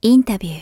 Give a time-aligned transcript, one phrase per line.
[0.00, 0.58] インタビュー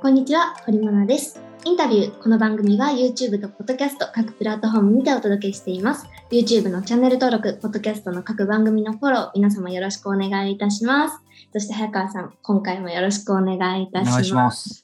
[0.00, 1.40] こんにちは、堀真奈です。
[1.64, 2.22] インタビュー。
[2.22, 6.06] この番組は YouTube と Podcast 各プラットフォームにてお届けしています。
[6.30, 11.18] YouTube のチャンネル登録、Podcast の各番組のフォロー、皆様よろしくお願いいたします。
[11.52, 14.83] そして早川さん、今回もよろしくお願いいたします。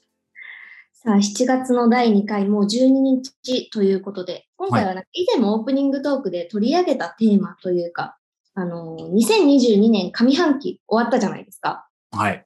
[1.03, 8.19] さあ、7月の第2回、もう12日ということで、今回はなんか以前もオープニングトークで取り上げたテーマというか、
[8.53, 11.87] あの、2022年上半期終わったじゃないですか。
[12.11, 12.45] はい。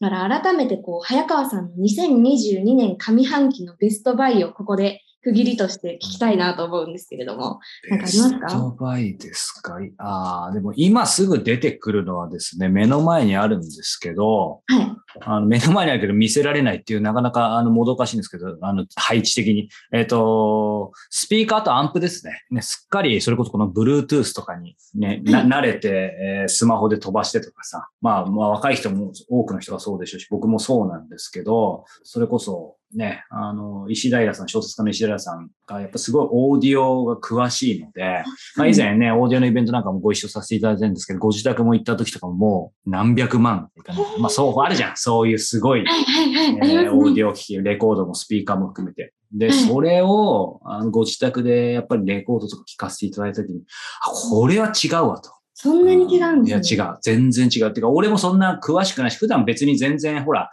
[0.00, 7.60] だから改めてこう、早川さんの2022年上半期のベストバイをここで区切りとして聞きたいなと思うんですけれども。
[7.88, 8.46] なんかありますか？
[8.46, 9.78] ベストバイですか？
[9.98, 14.96] ああ、でも今すぐ出てくるのはですね、目の前にあるんですけど、はい。
[15.20, 19.68] あの目の前にあるけど見せられないっていうなかなかあのもどかしいんですけど、あの配置的に。
[19.92, 22.42] えっ、と、スピーカーとアンプですね。
[22.50, 25.88] ね、すっかりそれこそこの Bluetooth とかにね、な慣れて、
[26.20, 38.24] えースマホで飛ばしてとかさ、まあ、まあ若い人も多くの人がそうでしょうし、僕もそうなんですけど、それこそね、あの、石平さん、小説家の石平さんがやっぱすごいオーディオが詳しいので、
[38.56, 44.20] まあ以前ね、オーディオのイベントなんかもご一緒させていただいてるんですけど、ご自宅も行った時とかももう何百万いかない。
[44.20, 44.96] まあそう、あるじゃん。
[44.96, 46.70] そういうすごい、はいはいはい。
[46.84, 47.14] えーオー。
[47.14, 49.12] ディオ機器、レコードもスピーカーも含めて。
[49.32, 53.62] で、はいそれをあのご自宅でやっぱりレコードとか聞かせていただいた時に、
[54.02, 55.30] あ、これは違うわと。
[55.56, 56.76] そんなに違うんですね。
[56.76, 56.98] いや、違う。
[57.00, 57.68] 全然違う。
[57.68, 60.50] っていうか、俺もそんな詳しくないし、普段別に全然、ほら、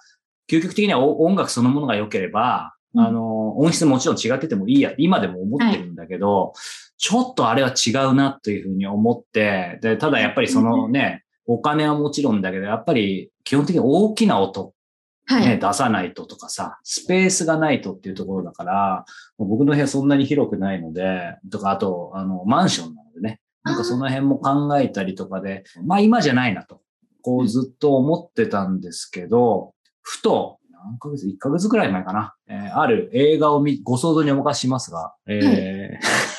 [0.52, 3.06] 究極的にはお音楽そのものが良ければ、うん。
[3.06, 6.52] あの、音質もちろん違っててもいいや、今でも思ってるんだけど、
[6.98, 14.74] ちょっとあれは違うなというふうに思って、で、ただやっぱりそのね、お金はもちろんだけど、やっぱり基本的に大きな音、
[15.30, 15.60] ね、はい。
[15.60, 19.06] 出さないととかさ、スペースがないとっていうところだから、
[19.38, 26.82] 僕の部屋そんなに広くないので、とか、あと、あの、マンションなのでね、なんかその辺も考えたりとかで、まあ今じゃないなと、
[27.22, 32.36] こうずっと思ってたんですけど、ふと、何ヶ月 ?1 ヶ月くらい前かな。
[32.48, 36.32] えーある映画を見、ご想像にお任せしますが、えー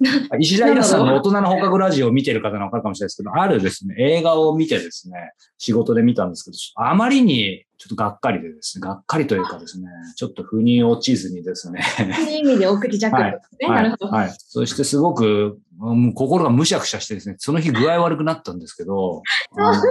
[0.38, 13.68] 石平さんの大人の放課後ラジオを見てる方のわかるかもしれないですけど、あるですね、映画を見てですね、仕事で見たんですけど、あまりにちょっとがっかりでですね、がっかりというかですね、ちょっと腑に落ちずにですね、いう意味で送り弱ですね。
[13.68, 14.06] はないるほど。
[14.08, 14.34] はい。
[14.36, 19.82] そしてすごく、うん心がむしゃくしゃしてですね、その日具合悪くなったんですけど、 そんなあの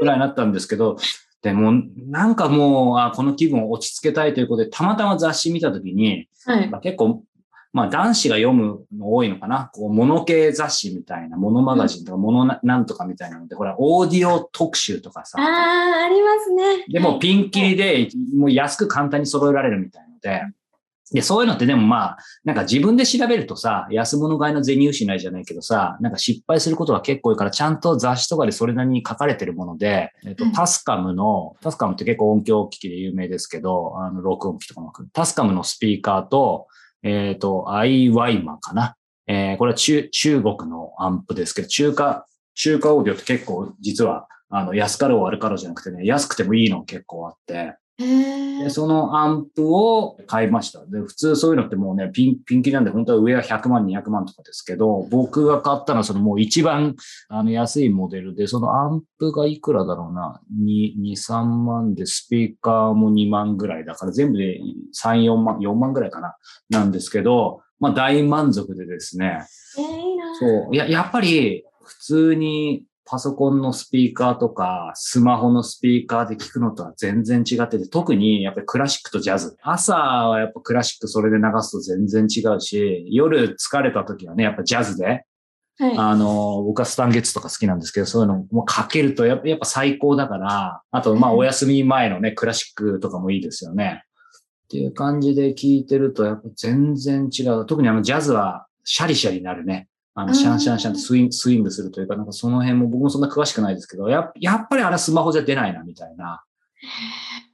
[0.00, 0.96] ぐらいになったんですけど、
[1.42, 6.68] でも、なんかもう、あこの気分を落ち着けたいということで、たまたま雑誌見たときに、はい。
[6.68, 7.22] まあ結構、
[7.72, 16.84] まあ男子が読むの多いのかなこう、モノ系雑誌みたいな、モノマガジンとか、モノななんとかみたいなので、ほら、オーディオ特集とかさあ、あ、ありますね。
[16.88, 20.42] でもピンキリで、もう安く簡単に揃えられるみたいので、
[21.12, 34.92] で、そういうのってでもまあ、なんか自分で調べるとさ、安物買いの銭失いじゃないけどさ、なんか失敗することが結構多いから、ちゃんと雑誌とかでそれなりに書かれてるもので、えっとはい、タスカムの、タスカムって結構音響機器で有名ですけど、あの、録音機とかも。
[35.12, 36.68] タスカムのスピーカーと、
[37.02, 38.94] えっ、と、アイワイマかな。
[39.26, 48.70] えーこれは中、中国のアンプですけど、中華、中華オーディオって結構実は、あの、安かろう悪かろうじゃなくてね、安くてもいいの結構あって、で、。
[48.70, 50.84] そのアンプを買いました。
[50.86, 56.96] で、普通そういうのってもうね、ピン、ピンキリなんで、本当は上は100万、200万とかですけど、僕が買ったのはそのもう一番、
[57.28, 64.60] あの、安いモデルで、そのアンプがいくらだろうな、2、2、3万で、スピーカーも2万ぐらいだから、全部で
[65.00, 66.36] 3、4万、4万ぐらいかな、
[66.68, 69.40] なんですけど、まあ大満足でですね、
[69.78, 70.36] えー、いいな。
[70.38, 70.74] そう。
[70.74, 79.56] いや、やっぱり、普通にパソコンのスピーカーとか、スマホのスピーカーで聞くのとは全然違ってて、特にやっぱりクラシックとジャズ。
[79.62, 85.24] 朝はやっぱクラシックそれで流すと全然違うし、夜疲れた時はね、やっぱジャズで、
[85.80, 85.98] はい。
[85.98, 94.04] あの、僕はスタンゲッツとか好きなんですけど、そういうのもかけるとやっぱ最高だから、あと、まあ、うんお休み前のね、クラシックとかもいいですよね。
[94.66, 97.66] っていう感じで聞いてると、やっぱ全然違う。
[97.66, 99.88] 特にあの、ジャズはシャリシャリなるね。
[100.14, 106.42] あの、うんシャンシャンシャンってスインスイングするというか、なんかその辺も僕もそんな詳しくないですけど、ややっぱりあれはスマホじゃ出ないな、みたいな。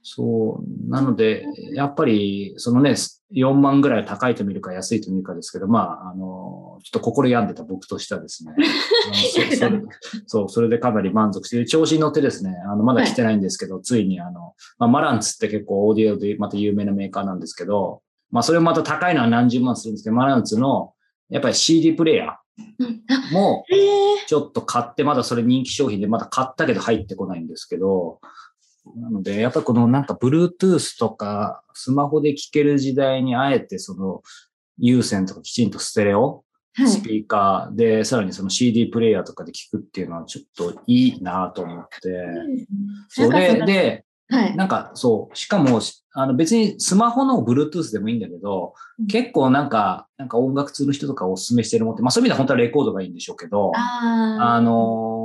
[0.03, 0.89] そう。
[0.89, 2.95] なので、やっぱり、そのね、
[3.35, 8.53] 4万ぐらい高いと見るか安いと見るかですけど、まあ、あの、ちょっと心病んでた僕としてはですね。
[10.25, 18.01] そう、それでかなり満足して、調子に乗ってですね、あの、まだ来てないんですけど、ついにあの、まあ、マランツって結構オーディオでまた有名なメーカーなんですけど、
[18.31, 20.93] まあ、それもまた高いのは何十万するんですけど、マランツの、
[21.29, 22.35] やっぱり CD プレイヤー
[23.31, 24.25] も、へえ。
[24.27, 28.19] ちょっと買って、まだそれ人気商品で、まだ買ったけど入ってこないんですけど、
[28.95, 34.21] なので、やっぱりこのなんか Bluetooth とかスマホで聴ける時代にあえてその
[34.77, 36.43] 有線とかきちんとステレオ
[36.73, 42.27] はいスピーカーで、さらにその CD プレイヤーとかで聞くっていうのはちょっといいなと思って。
[43.09, 44.55] そうで、で、はい。
[44.55, 45.79] なんかそう、しかも、
[46.13, 48.73] あの別にスマホの Bluetooth でもいいんだけど、
[49.09, 55.17] 結構なんか、なんか音楽通の人とかおすすめしてるもんって、まあそういう意味では本当はレコードがいいんでしょうけど、ああのー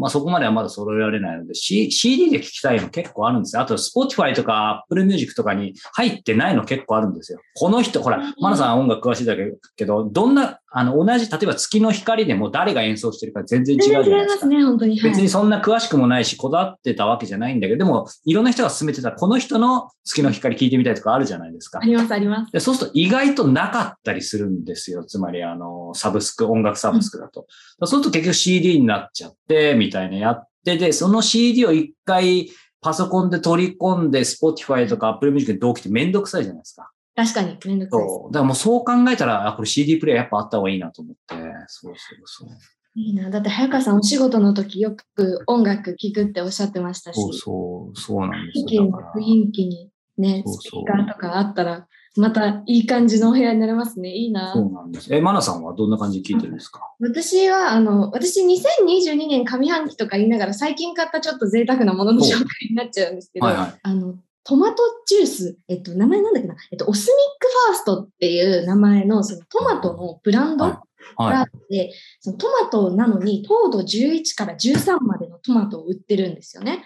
[0.00, 3.62] まあ、そこまではまだ揃えられないので、C、CD で聞きたいの結構あるんですよ。
[3.62, 7.40] あと、Spotify とか Apple Music とかに入ってないの結構あるんですよ。
[7.54, 9.34] この人、ほら、マナさん音楽詳しいだ
[9.76, 14.26] けど、どんな、あの、同じ、例えば月の光でも誰が演奏してるか全然違うじゃないでか。
[14.26, 14.98] ますすね、本当に。
[14.98, 21.84] はい別にそんな詳しくもないし、こだわってたわけじゃないんだけど、でも、いろんな人が勧めてた、この人の月の光聞いてみたいとかあるじゃないですかあ。
[21.84, 22.52] ります、あります。
[22.52, 25.04] でそうすると意外となかったりするんですよ。
[25.04, 27.46] つまり、あの、サブスク、音楽サブスクだと。
[27.80, 32.50] そうすると結局 CD になっちゃって、みたいなやってで、その CD を一回
[32.80, 36.90] パソコンで取り込んで、Spotify とか Apple Music に同期ってめんどくさいじゃないですか。
[37.14, 38.08] 確かに、めんどくさい。
[38.08, 38.32] そう。
[38.32, 41.34] だからもうそう考えたら、あ、これ CD プレイヤーやっぱあった方がいいなと思って。
[41.68, 42.48] そうそうそう。
[42.94, 43.30] いいな。
[43.30, 48.88] だって、早川さんお仕事の時よく音楽聴くっておっしゃってましたし、そうそう、そうなんですよ。
[49.14, 51.86] 雰囲気にね、そうそうスピーカーとかあったら、
[52.16, 54.10] またいい感じのお部屋になれますね。
[54.10, 54.52] いいな。
[54.52, 55.14] そうなんです。
[55.14, 56.80] え、マナさんはどんな感じで聞いてるんですか？
[56.98, 70.80] 私は、あの、私2022年上半期とか言いながら最近買ったちょっと贅沢なものの紹介になっちゃうんですけど、はいはいあの、トマトジュース、えっと、名前なんだっけな、えっと、オスミックファーストっていう名前の、そのトマトのブランドはいが
[71.16, 76.84] あはって、そのトマトなのに糖度11から13までのトマトを売ってるんですよね。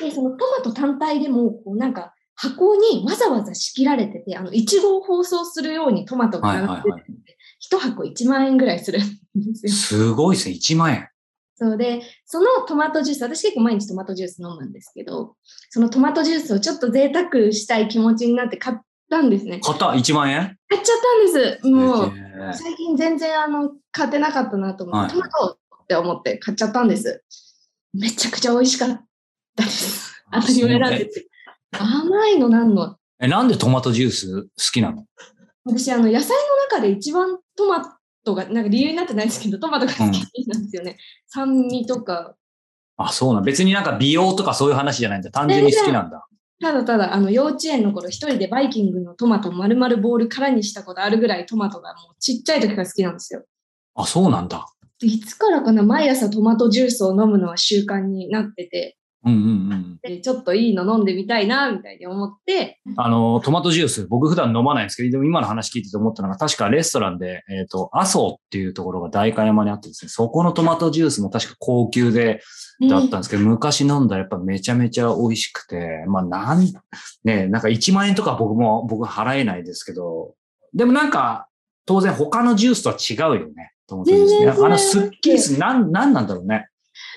[0.00, 7.12] で、そのトマト単体でも、こうなんか箱にわざわざ仕切られてて、あの、いちごを包装するようにトマトがはい並んでて、はいはい。
[7.58, 9.02] 一箱1万円ぐらいするん
[9.34, 9.72] ですよ。
[9.72, 10.54] すごいですね。
[10.54, 11.07] 1万円。
[11.60, 15.34] そうで、そのトマトジュース、私結構毎日トマトジュース飲むんですけど、
[15.70, 18.76] そのトマトジュースをちょっと贅沢したい気持ちになって買っ
[19.10, 19.58] たんですね。
[19.60, 20.56] 買った ?1 万円？
[20.68, 20.96] 買っちゃっ
[21.32, 21.66] たんです。
[21.66, 22.12] もう、
[22.54, 27.24] 最近全然あの、買ってなかったなと思って、はいトマトって思って買っちゃったんです。
[27.92, 29.00] めちゃくちゃ美味しかっ
[29.56, 30.12] たです。
[30.32, 31.24] 当たり前なんですよ。
[31.72, 32.96] 甘いのなんの？
[33.18, 35.06] え、なんでトマトジュース好きなの？
[35.64, 40.00] 私、あの、野菜の中で一番トマトが、なんか理由になってないですけど、トマトが好き
[40.48, 40.96] なんですよね。
[41.26, 42.34] 酸味とか、
[42.98, 43.44] あ、そうなん。
[43.44, 45.30] 別になんか美容とかそういう話じゃないんだ。
[45.30, 46.26] 単純に好きなんだ。
[46.60, 53.44] ただただ、あの、幼稚園の頃、一人でバイキングのトマトを丸々ボール空にしたことあるぐらいトマトがもうちっちゃい時から好きなんですよ。
[53.94, 54.66] あ、そうなんだ。
[55.00, 59.98] いつからかな、毎朝トマトジュースを飲むのは習慣になってて、うんうんうん。
[60.02, 72.42] でちょっといいの飲んでみたいな、みたいに思って、あの、トマトジュース、僕普段飲まないんですけど、でも今の話聞いてて思ったのが、確かレストランで、えっ、と、麻生っていうところが代官山にあってですね、そこのトマトジュースも確か高級で、
[72.88, 76.64] だったんですけど、昔飲んだらやっぱめちゃめちゃ美味しくて、まあなん、
[77.24, 80.34] ね、なんか1万円とか僕も、僕は払えないですけど、
[80.74, 81.48] でもなんか、
[81.86, 83.72] 当然他のジュースとは違うよね。
[83.88, 84.48] トマトジュースね。
[84.50, 86.68] あのスッキリす、なん、なんなんだろうね。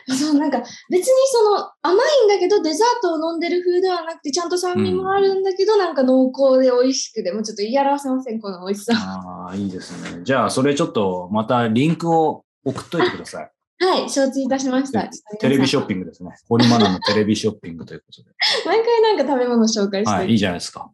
[0.17, 0.59] そう、なんか
[0.89, 8.93] 別にその甘いんだけどデザートを飲んでる風ではなくてちゃんと酸味もあるんだけど、なんか濃厚で美味しくて、もうちょっと言い表せません、この美味しさ。
[8.95, 10.21] ああ、いいですね。
[10.23, 13.51] じゃあ、それちょっと、またリンクを送っといてください。
[13.83, 15.09] はい、承知いたしました。
[15.39, 16.31] テレビショッンピングですね。
[16.47, 18.29] 堀マナのテレビショッピングということで。
[18.29, 18.35] グ。
[18.65, 20.91] 毎回なんか食べ物紹介して、はい、いいじゃないですか。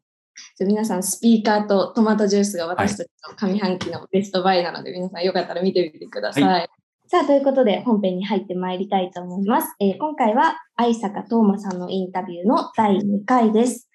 [0.58, 6.44] じゃあ皆さん、スピーカーとトマトジュースが私たちの上半期のベストバイなので、皆さんよかったら見てみてください。
[6.44, 6.68] は
[7.10, 9.74] さあ、ということで本編に入ってまいりたいと思います。
[9.80, 13.90] えー今回は愛坂東馬さんのインタビューの第2回です。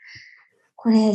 [0.77, 1.13] これ、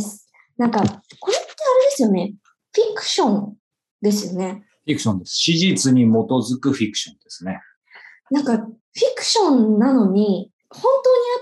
[0.58, 2.36] なんか、これってあれですよね。
[2.72, 3.56] フィクション
[4.00, 4.64] ですよね。
[4.86, 5.32] フィクションです。
[5.38, 7.60] 史実に基づくフィクションですね。
[8.30, 8.68] なんか、フィ
[9.16, 10.94] クションなのに、本当に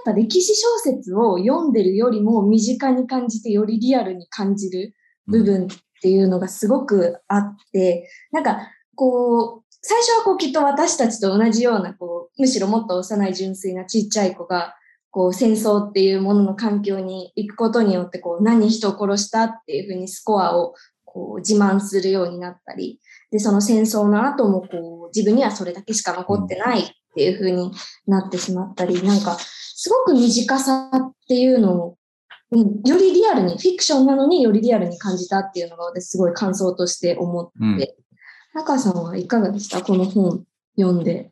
[0.07, 4.93] あった歴史小説を読んでるよりも身近に感じてよりリアルに感じる
[5.27, 5.67] 部分っ
[6.01, 14.73] ていうのがすごくあって、なんかこう、最初はこうきっと私たちと同じような、こう、むしろもっと幼い純粋なちっちゃい子が、
[15.11, 20.73] こう戦争っていうものの環境に行くことによって、こう何人を殺したっていうふうにスコアを
[21.03, 22.99] こう自慢するようになったり、
[23.29, 27.71] で、その戦争の後もこう自分にはそれだけしか残ってないっていうふうに
[28.07, 31.97] なってしまったり、なんかすごく短さっていうのを
[32.51, 37.77] よりリアルに、フィクションなのによりリアルに感じたっていうのが私すごい感想として思って、うん。
[38.55, 39.81] 中さんはいかがでした？
[39.81, 40.45] この本
[40.77, 41.29] 読んで。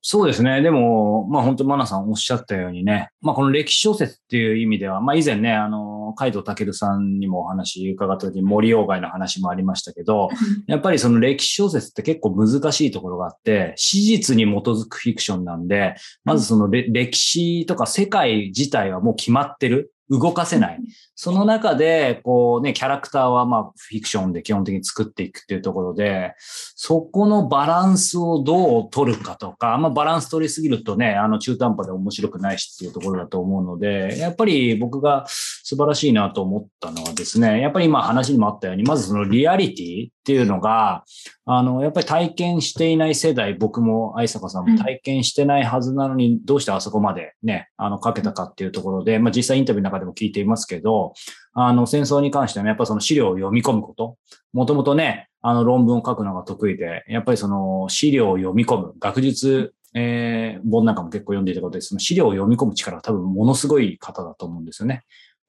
[0.00, 0.60] そうですね。
[0.62, 10.30] でも、まあ本当マナさんおっしゃったようにね、まあこの歴史小説っていう意味では、まあ以前ね、あの、海藤健さんにもお話伺った時に森鴎外の話もありましたけど、
[10.66, 19.92] やっぱりその歴史小説って結構難しいところがあって、史実に基づくフィクションなんで、まずそのれ歴史とか世界自体はもう決まってる。
[20.10, 20.80] 動かせない。
[21.14, 41.04] その中で、こうね、キャラクターはまあフィクションで基本的に作っていくっていうところで、そこのバランスをどう取るかとか、あんまバランス取りすぎるとね、あの中途半端で面白くないしっていうところだと思うので、やっぱり僕が素晴らしいなと思ったのはですね、やっぱり今話にもあったように、まずそのリアリティっていうのが、
[41.44, 51.12] あの、やっぱり体験していない世代、僕も愛坂さんも体験してないはずなのに、どうしてあそこまでね、あの、かけたかっていうところで、まあ実際インタビューの中でも聞いていますけど、
[51.52, 54.16] あの、戦争に関しては、ね、やっぱその資料を読み込むこと。
[54.54, 65.04] もともとね、あの、論文を書くのが得意で、やっぱりその資料を読み込む、学術、えー、本なんかも結構読んでいたことで、その資料を読み込む力が多分ものすごい方だと思うんですよね。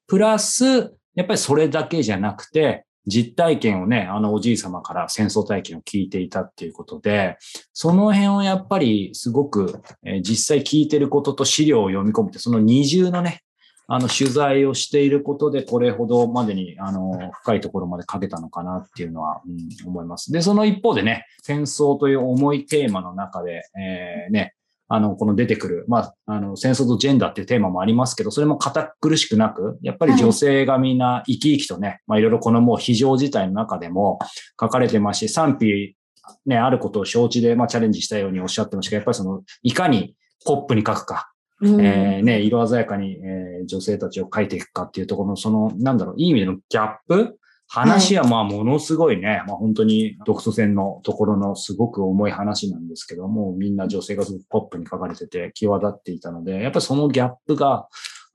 [0.06, 7.36] プラス、やっぱりそれだけじゃなくて、実体験をね、あのおじい様から戦争体験を聞いていたっていうことで、
[7.72, 13.42] その辺をやっぱりすごく、え、実際聞いてることと資料を読み込むって、その二重のね、
[13.88, 20.32] あの取材をしていることでこれほどまでにあの深いところまで書けたのかなっていうのは、うん、思います。
[20.32, 24.55] で、その一方でね、戦争という重いテーマの中で、えー、ね、
[24.88, 34.18] あの、この出てくる、まあ、あの、戦争とジェンダーっていうテーマもありますけど、それも堅苦しくなく、やっぱり女性がみんな生き生きとね、はい、まあ、いろいろこのもう非常事態の中でも
[34.60, 35.96] 書かれてますし、賛否、
[36.44, 40.14] ね、あることを承知で、まあ、チャレンジしたようにおっしゃってましたけど、やっぱりその、いかに
[40.44, 47.38] ポップに書くか、うん、えー、ね、色鮮やかに、えー、女性たちを書いていくかっていうところの、その、なんだろう、いい意味でのギャップ
[47.68, 57.88] 話はまあものすごいね、まあ本当に独ソ戦のところのすごく重い話なんですけども、みんな女性がポップに書かれてて際立っていたので、やっぱりそのギャップが、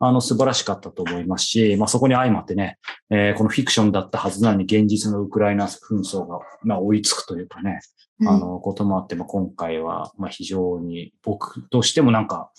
[0.04, 2.80] あの素晴らしかったと思いますし、まあそこに相まってね、
[3.12, 7.82] えー、このフィクションだったはずなのに現実のウクライナ紛争が、まあ、追いつくというかね、
[8.26, 12.52] あのこともあって、まあ今回はまあ非常に僕としてもなんか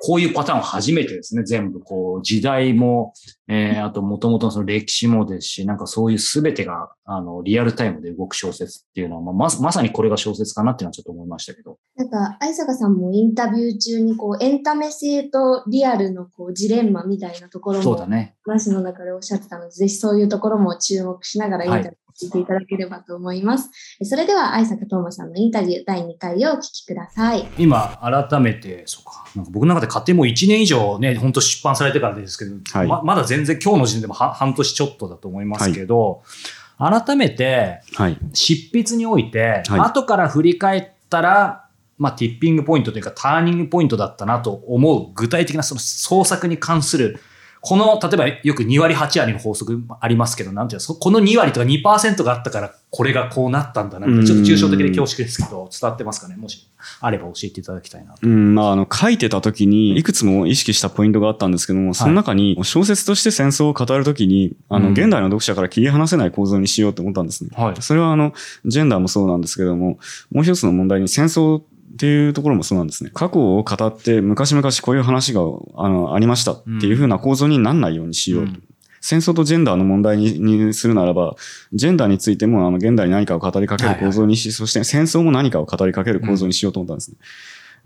[0.00, 1.42] こういうパターンは初めてですね。
[1.42, 3.12] 全部こう、時代も、
[3.48, 11.78] えー、あと元々のその歴史もですし、なんかそういうすべてが、あの、リアルタイムで動く小説っていうのは、まあ、ままさにこれが小説かなっていうのはちょっと思いましたけど。
[11.96, 18.36] なんか、愛坂さんもインタビュー中に、こう、エンタメ性とリアルのこう、ジレンマみたいなところも、そうだね。
[18.44, 23.64] 話の中でおっしゃってたので、ぜひそういうところも注目しながらインタビュー聞いていただければと思います。
[23.64, 23.70] は
[24.00, 27.46] い、それでは、愛坂東馬さんのインタビュー第2回をお聞きください。
[27.58, 36.22] 今、改めて、そうか、なんか僕の中で勝手にもう1年以上ね、本当出版されてからですけど、はい、ままだ全然今日の時点でも半年ちょっとだと思いますけど、
[36.76, 37.80] はい、改めて、
[38.32, 41.64] 執筆において、はい、後から振り返ったら、
[41.98, 47.20] まあ、ティッピングポイントというか、ターニングポイントだったなと思う具体的なその創作に関する
[47.60, 56.36] この、例えばよく2割8割の法則ありますけど、なんていうの、この2割とか2%があったから、これがこうなったんだなちょっと抽象的で恐縮ですけど、伝わってますかね？
[56.36, 56.68] もし。
[57.00, 67.50] あれば教えていただきたいなうん、まあ、あの、書いてた時に、いくつも意識したポイントがあったんですけども、その中に、小説として戦争を語るときに、あの、現代の読者から切り離せない構造にしようと思ったんですね。
[67.54, 67.82] はい。
[67.82, 68.32] それはあの、
[68.64, 69.98] ジェンダーもそうなんですけども、
[70.30, 73.10] もう一つの問題に戦争っていうところもそうなんですね。
[73.12, 75.40] 過去を語って昔々こういう話が
[75.76, 78.52] あのありましたっていうふうな構造にならないようにしようと。
[78.52, 78.62] うん、
[79.00, 81.36] 戦争とジェンダーの問題ににするならば、
[81.72, 87.16] ジェンダーについてもあの現代に何かを語りかける構造にし、はいはい、そして戦争も何かを語りかける構造にしようと思ったんですね。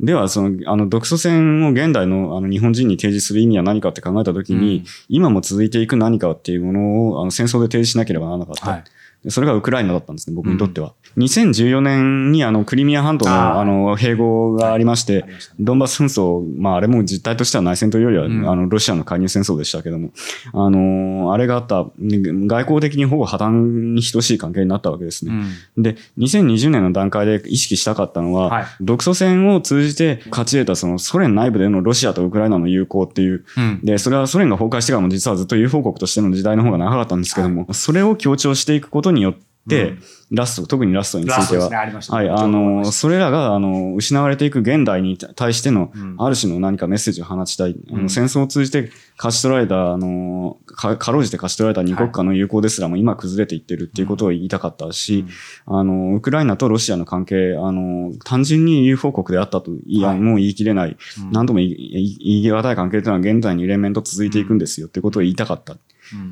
[0.01, 8.71] うん、では、その、あの、独ソ戦を現代のあの日本人に提示する意味は何かって考えたときに、うん、今も続いていく何かっていうものをあの戦争で提示しなければならなかった。
[8.71, 8.85] はい
[9.29, 10.95] それがウクライナだったんですね、僕にとっては。
[11.17, 15.25] うん、2014年にあのクリミア半島のあの併合がありまして、
[15.61, 20.11] ドンバス紛争、まああれも実態としては内戦というよりは、うん、あのロシアの介入戦争でしたけども、
[20.53, 25.33] あの、あれがあった、外交的にほぼ破綻に等しい関係になったわけですね。
[25.77, 33.45] うん、で、2020年の段階で意識したかったのは、はい、独ソ戦を通じて勝ち得たそのソ連内部でのロシアとウクライナの友好っていう、
[33.85, 39.35] で、それはソ連が崩壊してからも実はずっと友好国としての時代の方が長かったんですけども、はい、それを強調していくことによっ
[39.69, 39.97] て、
[40.33, 47.77] ラスト、特にラストについては、ね、はい、あの、それらが、あの、失われていく現代に対しての、ある種の何かメッセージを放ちたい。
[47.93, 55.27] あの戦争を通じて勝ち取られた、あの、かかろうじて勝ち取られた二国家の友好ですらも今崩れていってるっていうことを言いたかったし、
[55.67, 60.97] あの、ウクライナとロシアの関係、あの、単純に友好国であったと、いや、もう言い切れない、
[61.31, 65.77] 何とも言い難い関係というのは現在に連綿と続いていくんですよっていうことを言いたかった。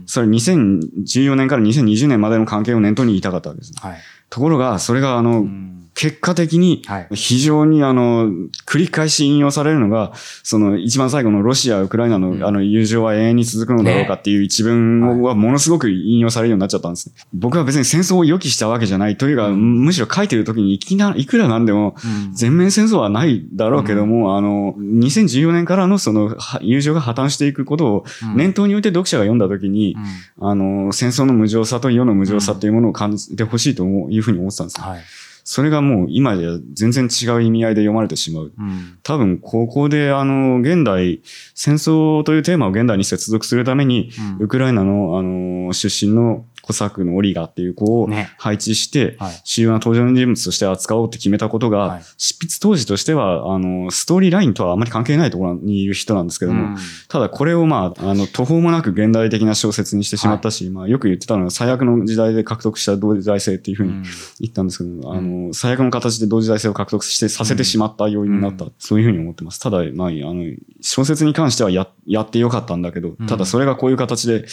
[0.06, 3.72] それ2014年から2020年までの関係を念頭に言いたかったわけです。
[3.76, 8.30] はい、ところが、それがあの、うん結果的に、非常にあの、
[8.64, 17.14] 繰り返し引用されるのが、その一番最後のロシア、ウクライナのあの友情は永遠に続くのだろうかっていう一文はものすごく引用されるようになっちゃったんですね。
[17.34, 21.94] 僕は別に戦争を予期したわけじゃないというか、むしろ書いてる時にいきな、いくらなんでも、
[22.32, 28.04] 全面戦争はないだろうけども、あの、2014年からのその友情が破綻していくことを
[28.34, 29.98] 念頭に置いて読者が読んだ時に、
[30.40, 34.80] あの、戦争の無情さと世の無情さっていうものを感じてほしいというふうに思ってたんです。
[34.80, 35.00] はい
[35.44, 38.52] それがもう今では全然違う意味合いで読まれてしまう。
[38.56, 41.20] うん、多分、ここであの、現代、
[41.54, 56.76] 戦争というテーマを現代に接続するために、うん、ウクライナのあの、出身のコサックのオリガっていう子を配置して、主要な登場人物として扱おうって決めたことが、執筆当時としては、あの、ストーリーラインとはあまり関係ないところにいる人なんですけども、
[57.08, 63.92] ただこれをまあ、あの、途方もなく現代的な小説にしてしまったし、まあ、よく言ってたのは最悪の時代で獲得した同時代性っていうふうに
[64.40, 69.60] 言ったんですけど、あの、最悪の形で同時代性を獲得してさせてしまった要因になった、そういうふうに思ってます。
[69.60, 70.44] ただ、まあ、あの、
[70.80, 74.46] 小説に関してはや、やってよかったんだけど、ただそれがこういう形で、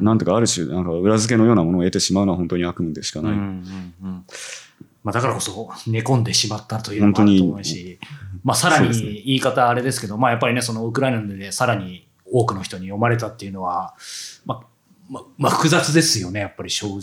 [0.00, 3.32] なんとかある種、なんか裏付けのようなものを得てしまうのは本当に悪夢でしかない。
[3.32, 4.24] うんうんうん
[5.04, 7.98] まあ、だからこそ寝込んでしまったというのもあると思うし、
[8.44, 8.92] まあ、さらに
[9.26, 13.94] 言い方あれですけど、まあ、やっぱりね、そのウクライナでさらに多くの人に読まれたっていうのは、
[14.46, 14.66] まあ、
[15.10, 17.00] まあ、まあ、複雑ですよね、やっぱり正直。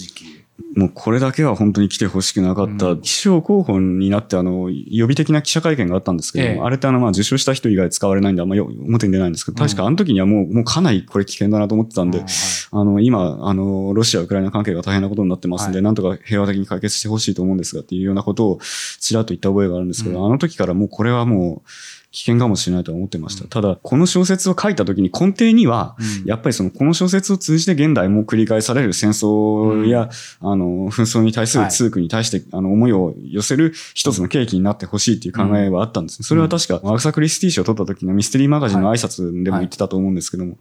[0.76, 2.92] もうこれだけは本当に来てほしくなかった。
[2.92, 12.24] うん、気象候補になって、あの、予備的な記者会見があったんですけど、ええ、あれってあの、まあ、受賞した人以外使われないんで、あんまり表に出ないんですけど、確かあの時にはもう、もうかなりこれ危険だなと思ってたんで、
[12.72, 18.60] あの、今、あの、ロシア、ウクライナ関係が大変なことになってますんで、はい、なんとか平和的に解決してほしいと思うんですが、っていうようなことを
[19.00, 21.70] ちらっと言った覚えがあるんですけど、うん、あの時からもうこれはもう、
[22.12, 23.48] 危険かもしれないと思ってました。
[23.48, 30.10] ただ、この小説を書いた時に根底には、やっぱりその、この小説を通じて現代も繰り返される戦争や、
[30.42, 36.26] あの、紛争に対する通句に対して、あの、思いを寄せる一つの契機になってほしいっていう考えはあったんですね。
[36.26, 40.58] それは確か、マグサ・クリスティ賞を取った時のミステリーマガジンの挨拶でも言ってたと思うんですけども、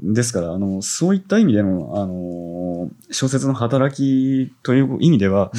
[0.00, 5.50] ですから、あの、そういった意味での、あの、小説の働きという意味では、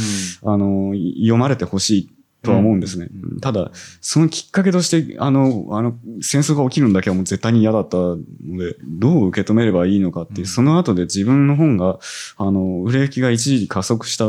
[0.44, 2.15] うん、あの、読まれてほしい
[2.46, 3.08] とは思うんですね。
[3.12, 3.72] うん、ただ、
[4.02, 8.18] そのきっかけとして、あの、あの、戦争が起きるんだけはもう絶対に嫌だったの
[8.58, 12.00] で、どう受け止めればいいのかっていう、うん、その後で自分の本が、
[12.38, 14.26] あの、売れ行きが一時加速した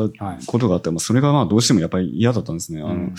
[0.47, 2.83] ことがあって、はい、まあ、それがまあどうしてもやっぱり嫌だったんですね。
[2.83, 3.11] あの、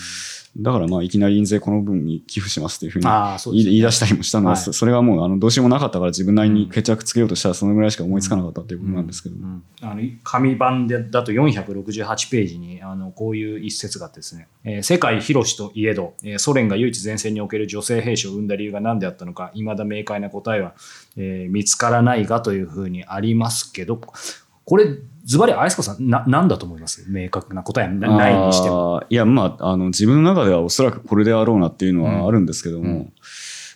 [0.56, 9.36] だからまあいきなり印税この分に寄付しますっていうふうに言い出したりもしたので、はい、それはもうあのどうしようもなかったから自分なりに決着つけようとしたらそのぐらいしか思いつかなかったっていうことなんですけど。
[9.36, 20.74] うんうんあの紙版でだと468ページにあのこういう一節があってですね、えー、世界広しといえど、えー、ソ連が唯一前線における女性兵士を生んだ理由が何であったのか、未だ明快な答えは、
[21.16, 24.00] えー、見つからないがというふうにありますけど、
[24.68, 24.84] これ、
[25.24, 27.10] ズバリ、あやすこさん、な、なんだと思います？
[27.10, 29.02] 明確な答えないにしても。
[29.08, 33.12] いや、まあ、あの、自分の中ではおそらくこれであろうなっていうのはあるんですけども、うんうん、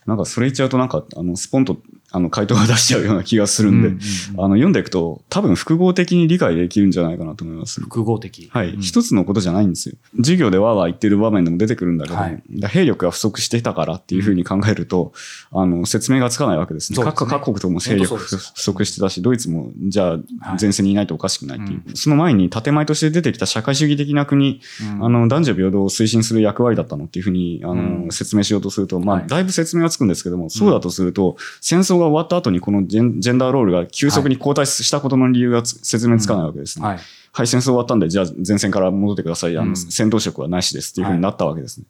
[0.05, 1.79] なんかそれ言っちゃうとなんか、あの、スポンと
[2.13, 4.01] あの、回答が出しちゃうような気がするんで、うんうん
[4.35, 7.81] うん、あの、読んでいくと、多分複合的に理解できるんじゃないかなと思います。
[7.81, 8.71] 複合的はい。
[8.71, 9.97] うん、一つのことじゃないんですよ。
[10.19, 15.13] 授業でわーわー言ってる場面でも出てくるんだけど、はい、兵力が不足してたからっていうふうに考えると、
[15.53, 16.97] うん、あの、説明がつかないわけですね。
[16.97, 21.79] すね各各国とも兵力不足してたし、ドイツも、じゃあ、前線にいないとおかしくないっていう。
[21.79, 24.61] はい、その前に建前として出てきた社会主義的な国、
[24.95, 36.87] うん、あの、男女平等を推進する役割だったのっていうふうに、あの、説明しようとすると、まあ、だいぶ説明がつくんですけども、そうだとすると、戦争が終わった後にこのジェンジェンダーロールが急速に後退したことの理由が説明つかないわけですね。
[36.87, 36.99] はい、
[37.33, 39.57] はい、戦争終わったんで、じゃあ前線から戻ってください。
[39.59, 41.87] あの、戦闘職はなしですっていうふうになったわけですね。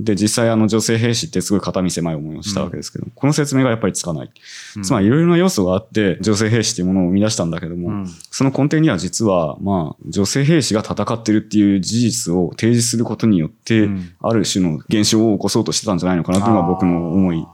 [0.00, 2.92] で、実際あの女性兵士ってすごい肩身狭い思いをしたわけです。
[2.92, 4.30] けど、うん、この説明がやっぱりつかない。
[4.76, 13.88] うん、つまりいろいろな要素があって女性兵士っていうものを生み出したんだけども、うん、その根底には実は、まあ、女性兵士が戦ってるっていう事実を提示することによって、
[14.20, 17.46] ある種の現象を起こそうとしてたんじゃないのかなというのが僕の思い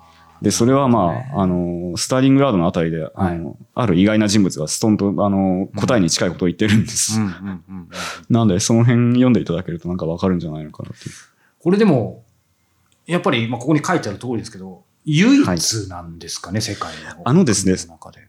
[0.42, 7.20] で、それはまあ、あの、スターリングラードのあたりで、あの、ある意外な人物がストンと、あの、答えに近いことを言ってるんです。
[8.30, 11.14] なので、その辺読んでいただけるとなんかわかるんじゃないのかなっていう。
[11.58, 12.24] これでも、
[13.06, 17.22] やっぱり、まあ、ここに書いてある通りですけど、唯一なんですかね、はい、世界の。
[17.24, 17.74] あのですね、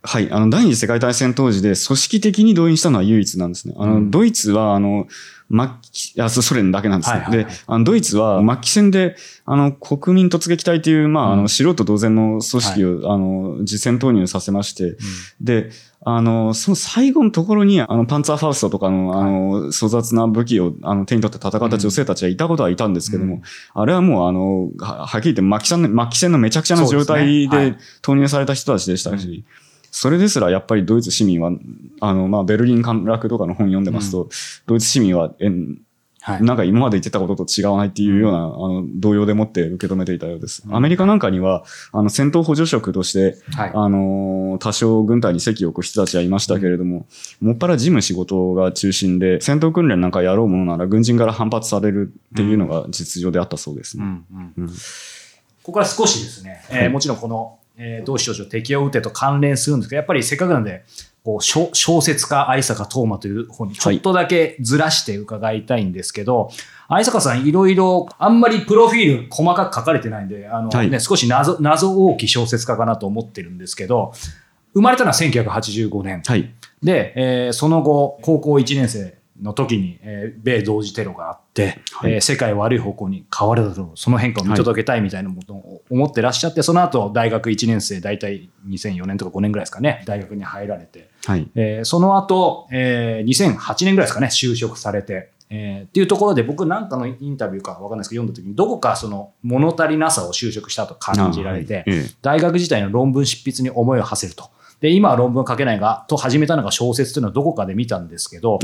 [0.03, 3.73] はい、あの、第二次世界大戦当時で組織的に動員したのは唯一なんですね。
[3.77, 5.07] あの、うん、ドイツは、あの、
[5.51, 7.19] 末期、あ、ソ連だけなんですね。
[7.19, 14.97] はいはいはい、で、あのドイツは末期戦で、あの、国民突撃隊という、まあ、あの、素人同然の組織を、はい、あの、実戦投入させまして、うん、
[15.41, 15.71] で、
[16.03, 23.41] あの、その最後のところに、あの、パンツァーファウストとかの、あの、粗雑な武器を、あの、手に取って戦った女性たちがいたことはいたんですけども、うん、
[23.73, 29.43] あれはもう、あの、はっきり言って末期戦、末期戦のめちゃくちゃな状態で投入された人たちでしたし、
[29.91, 31.51] それですらやっぱりドイツ市民は、
[31.99, 34.29] あの、まあ、ベルリン陥落とかの本読んでますと、うん、
[34.65, 35.49] ドイツ市民は、え
[36.23, 40.63] はい、なんか今まで言ってたことと違わないっていうような、あの、動揺でもって受け止めていたようです。
[40.69, 47.07] アメリカなんかには、あの、戦闘補助職として、はい、あの、多少軍隊に席を置く人たちはいましたけれども、
[47.41, 54.03] うん、もっぱら事務仕事が中心で、戦闘訓練なんかやろうものなら軍人から反発されるっていうのが実情であったそうですね。
[55.63, 60.85] ここから少しですね、えー、もちろんこの、えー、同志少女適用打てと関連するんですけど、やっぱりせっかくなんで、
[61.23, 66.53] こう小小説家愛坂東馬という本にちょっとだけずらして伺いたいんですけど、はい、
[66.99, 74.13] 愛坂さんいろいろあんまりプロフィール細かく書かれてないんで、あのね、はい、少し謎謎大きい小説家かなと思ってるんですけど、
[74.73, 76.21] 生まれたのは1985年。
[76.25, 81.40] はい、で、えー、その後、高校1年生の時に、えー、米同時テロがあって、
[81.93, 104.49] はい、えー、世界悪い方向に変わるだろう、その変化を見届けたいみたいなことを思ってらっしゃって、その後大学1年生、大体2004年とか5年ぐらいですかね、大学に入られて、はい、えー、その後、えー、2008年ぐらいですかね、就職されて、えー、っていうところで僕なんかのインタビューかわかんないですけど読んだ時にどこかその物足りなさを就職したと感じられて、はい、大学時代の論文執筆に思いを馳せると。
[104.79, 108.57] で、今は論文書けないが、と始めたのが小説というのはどこかで見たんですけど、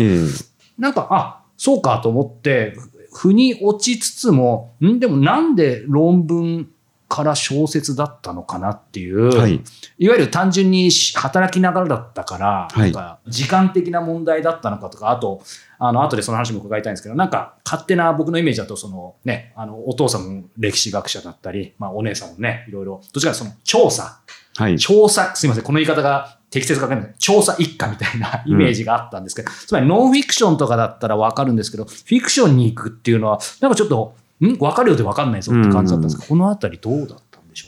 [0.79, 2.75] なんか、あ、そうかと思って、
[3.13, 4.99] 腑に落ちつつも、ん？
[4.99, 6.69] でもなんで論文
[7.09, 9.61] から小説だったのかなっていう、はい、
[9.97, 15.41] いわゆる単純に働きながらだったから、はい、なんか時間的な問題だったのかとか、あと、
[15.79, 24.19] あの、後でその話も伺いたいんですけど、なんか勝手な僕のイメージだと、そのね、あの、お父さんも歴史学者だったり、まあお姉さんもね、いろいろ、どちらかその調査、
[24.57, 27.15] はい、調査、すいません、この言い方が適切か分かんない。
[27.19, 34.57] 調査一家みたいなイメージがあったんですけど、うん、つまりノンフィクションとかだったらわかるんですけど、フィクションに行くっていうのは、なんかちょっと、ん？
[34.57, 37.26] 分かるようで分かんないぞって感じだったんですけど、このあたりどうだった？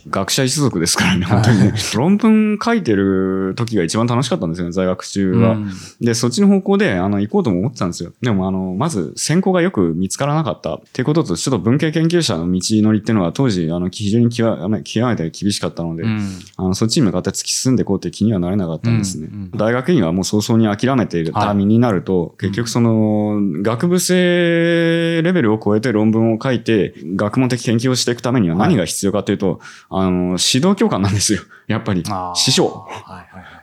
[0.10, 1.74] 学者一族ですからね、本当にね。
[1.96, 5.52] 論文書いてる時が一番楽しかったんですよね、在学中は。
[5.52, 5.72] うん、
[6.02, 8.12] で、そっちの方向で、あの、行こうとも思ってたんですよ。
[8.22, 19.30] でも、あの、まず、専攻がよく見つからなかったっていうことと、ちょっと文系研究者の道のりっていうのが当時、あの、非常に極め極めて厳しかったので、うん、あの、そっちに向かって突き進んでいこうって気にはなれなかったんですね。
[19.32, 31.42] うんうん、大学院はもう早々に諦めているターミンになると、はい、結局その、学部生レベルを超えて論文を書いて、学問的研究をしていくためには何が必要かというと、はい、あの、指導教官なんですよ。
[31.68, 32.04] やっぱり。
[32.36, 32.88] 師匠。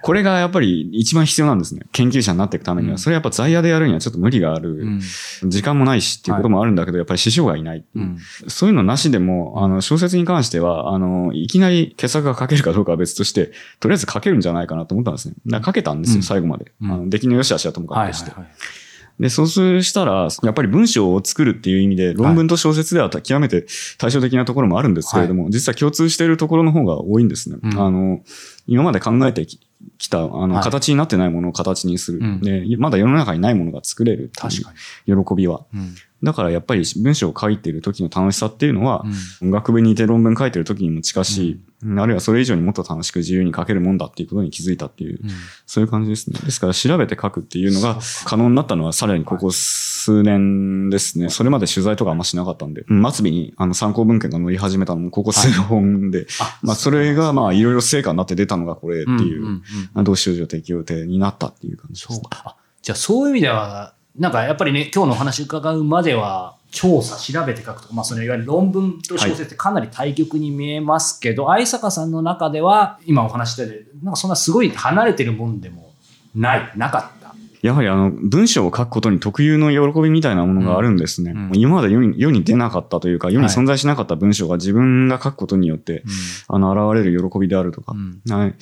[0.03, 1.83] これがやっぱり一番必要なんですね。
[1.93, 2.99] 研究者になっていくためには。
[2.99, 5.01] それやっぱ在野でやるにはちょっと無理がある。
[5.45, 7.85] 時間もないしっていうこともあるんだけど、やっぱり師匠がいない。
[8.47, 15.35] そういうのなしでも、あの、小説に関しては、あの、いきなり傑作が書けるかどうかは別として、とりあえず書けるんじゃないかなと思ったんですね。
[15.47, 16.73] だから書けたんですよ、最後まで。
[16.83, 18.33] あの出来の良し悪しはともかくして。
[19.19, 23.67] で、そうしたら、やっぱり文章を作るっていう意味で、論文と小説では極めて
[23.99, 27.57] 対照的なところもあるんですけれども、はい、実は共通しているところの方が多いんですね。
[27.63, 28.21] うん、あの、
[28.67, 29.59] 今まで考えてき
[30.09, 32.41] た、あの、形になってないものを形にする。
[32.43, 34.31] で、まだ世の中にないものが作れる。
[34.37, 34.73] 確か
[35.07, 35.25] に。
[35.25, 35.65] 喜びは。
[35.75, 39.05] うんだからやっぱり文章を書いてる時の楽しさっていうのは、
[39.43, 45.31] うん、学部にいて論文書いてる時にも近しい、うん、あるいはそれ以上にもっと楽しく自由に書けるもんだっていうことに気づいたっていう、うん、
[45.67, 46.39] そういう感じですね。
[46.41, 51.29] ですから調べて書くっていうのが可能になったのはさらにここ数年ですね。
[51.29, 56.27] それまで取材とかあんましなかったんで、末尾にあの参考文献が載り始めたのもここ数本で、はい、
[56.63, 59.61] まあそれがまあいろいろ成果になって出たのがこれっていう、
[60.03, 62.27] 同志少女適用手になったっていう感じです、ね。
[62.83, 75.95] じゃあそういう意味では、なんかやっぱりね、今日のお話伺うまでは、調査、調べて書くとか、まあ、そのいわゆる論文と小説ってかなり対極に見えますけど、はい、愛坂さんの中では、今お話してて、なんかそんなすごい離れてるもんでも
[76.35, 77.26] ない、なかった。
[77.67, 81.33] やはりあの文章を書くことに特有の喜びみたいなものがあるんですね。
[81.33, 86.05] うん、今まで世に世に出なかったというか、世に存在しなかった文章が自分が書くことによって、
[86.47, 87.95] あの現れる喜びであるとか、
[88.29, 88.55] はい、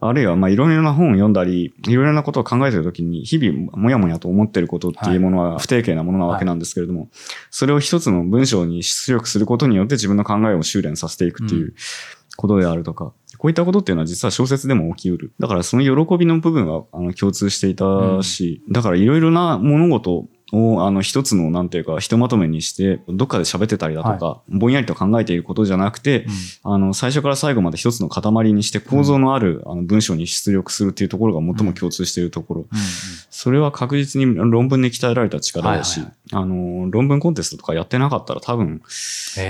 [0.00, 7.08] あるいはまあいろいろな本を読んだり、いろいろなことを考えてるときに、日々もやもやと思ってることっていうものは不定形なものなわけなんですけれども、
[7.50, 11.74] それを一つの文章に出力することによって自分の考えを修練させていくっていう
[12.36, 15.32] ことであるとか、こういったことっていうのは実は小説でも起きうる。
[15.40, 26.26] だからその喜びの部分はあの共通していたし、うん、だからいろいろな物事を、あの、一つの、なんていうか、ひとまとめにして、どっかで喋ってたりだとか、はい、ぼんやりと考えていることじゃなくて、
[26.64, 32.60] うん、あの、最初から最後まで一つの塊にして構造のある、あの文章に出力するっていうところが最も共通しているところ。
[32.60, 32.84] うんうん、
[33.30, 38.82] それは確実に論文に鍛えられた力だし、はいはい、あの、論文コンテストとかやってなかったら多分、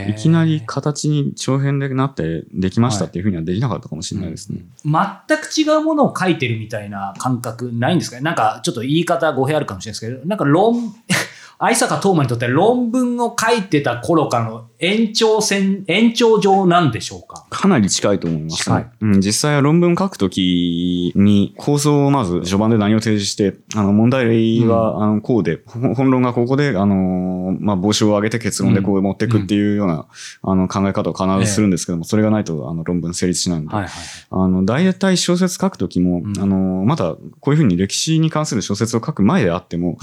[0.09, 4.61] いきなり形に長編でなってできましたっていうふうにはできなかったかもしれないですね。
[4.85, 8.23] 全く違うものを書いてるみたいな感覚ないんですかね？
[8.23, 10.90] なんかちょっと言い方語弊あるかもしれないですけど、なんか論
[11.59, 17.47] 愛坂東馬にとって論文を書いてた頃からの延長線、延長上なんでしょうか？
[17.51, 18.91] かなり近いと思います、近い。
[19.03, 30.07] うん、実際は論文書くときに構想をまず序盤で何を提示して、あの問題例は、あのこうで、本論がここで、あの、まあ、帽子を上げて結論でこう持っていくっていうような、
[30.43, 33.93] あの考え方を必ずするんですけども、それがないとあの論文成立しないので、はいはい、
[34.31, 39.99] あの、大体小説書くときも、あの、まだこういうふうに歴史に関する小説を書く前であっても、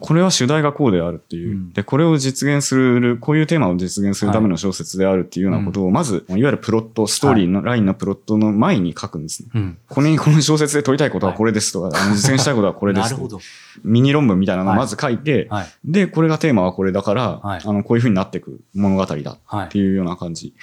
[0.00, 9.48] これは主題がこうであるっていう、で、これを実現する、こういうテーマを実現するための小説であるっていうようなことを、まず、いわゆるプロット、ストーリーのラインのプロットの前に書くんですね。
[9.52, 13.40] はい、これにこの小説で問いたいことはこれですとか、はい、実現したいことはこれですと。
[13.84, 20.54] ミニ論文みたいなのをまず書いて、はい、で、これがテーマはこれだから、あの、こういうふうになっていく物語だっていうような感じ。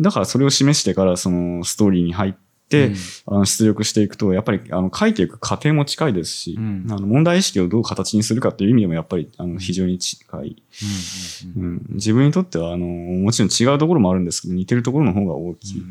[0.00, 2.34] だからそれを示してから、そのストーリーに入っ
[3.26, 10.62] あの出力していくと、やっぱりあの書いていく過程も近いですし、うん、あの問題意識をどう形にするかっていう意味でもやっぱりあの非常に近い、
[11.56, 15.82] うん、自分にとってはあのもちろん違うところもあるんですけど似てるところの方が大きい。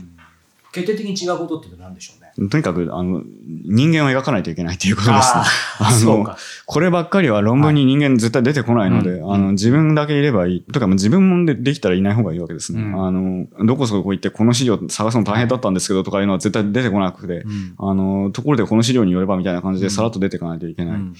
[0.71, 2.26] 決定的に違うことって何でしょうね？
[2.49, 3.23] とにかく、あの、
[3.65, 5.43] 人間を描かないといけないということですね。
[5.79, 6.35] あの、
[6.67, 10.63] こればっかりは論文に人間絶対出てこないので、はい、あの、自分だけいればいい。
[10.63, 12.81] とか、自分もでできたらいない方がいいわけですね。
[12.81, 20.95] うん、あの、どこそこ行ってこの資料探すの大変だったんですけどとかいうのは絶対出てこなくて、うん、あの、ところでこの資料によればみたいな感じでさらっと出ていかないといけない。
[20.95, 21.15] うん、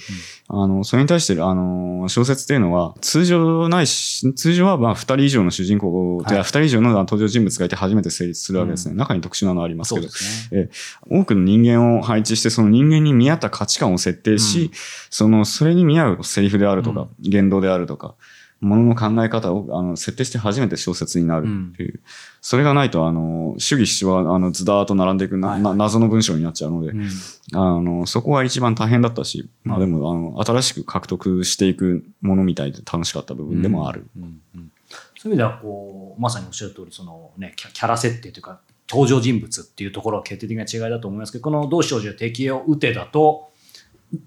[0.48, 8.94] あの、それに対して、あの、小説っていうのは、通常ないし、通常はまあ二人以上の主人公、はい、二人以上の登場人物がいて初めて成立するわけですね。
[8.94, 10.06] 中に特殊なのありますけど。
[10.06, 10.12] ね、
[10.52, 10.70] え
[11.10, 14.70] 多くの人間を配置して、その人間に見合った価値観を設定し、うん、
[15.10, 18.14] その、それに見合うセリフであるとか、うん、言動であるとか、
[18.60, 21.94] ものの考え方をあの設定して初めて小説になるっていう。
[21.94, 22.00] うん、
[22.40, 27.08] それがないと、あの、主義主義は、あの、ずだーっと並んでいくな、はい、謎の文章になっちゃうので、うん、
[27.54, 34.06] あの、そこは一番大変だったし、まあでも、あの、新しく獲得していくものみたいで楽しかった部分でもある。
[34.14, 38.60] そういう意味では、こう、まさにおっしゃる通り、そのね、キャラ設定というか、
[38.90, 43.50] 登場人物っていうところは決定的な違いだと思いますけど、この同志少女敵を打てだと、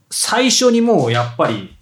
[0.10, 1.76] 最初にもうやっぱり、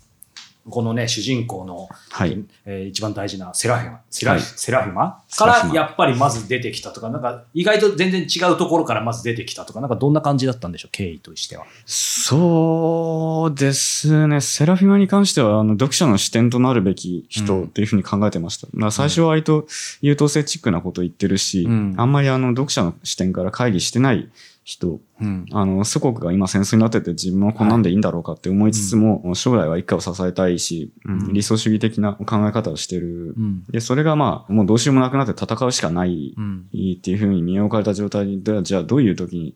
[0.70, 5.24] このね、主人公の、はい、えー、一番大事なセラフィマ、セラ,、はい、セラフィマ？
[5.36, 11.66] からやっぱりまず出てきたとか、なんか意外と全然違うところからまず出てきたとか、なんかどんな感じだったんでしょう、経緯としては。
[11.86, 14.42] そうですね。
[14.42, 18.68] セラフィマに関しては、あの、読者の視点となるべき人っていうふうに考えてました。
[18.72, 19.66] うん、最初は割と
[20.02, 24.30] 優等生チックなこと言ってるし、うん、あんまりあの、読者の視点から会議してない
[24.70, 33.34] 人、うん、あの、祖国が今戦争になってて自分はこんなんでいいんだろうかって思いつつも、はい、将来は一家を支えたいし、うん、理想主義的な考え方をしてる。
[33.36, 39.56] うん、で、それがまあ、もうどうしようもなくなって戦うしかないっていうふうに見置かれた状態では、じゃあどういう時に、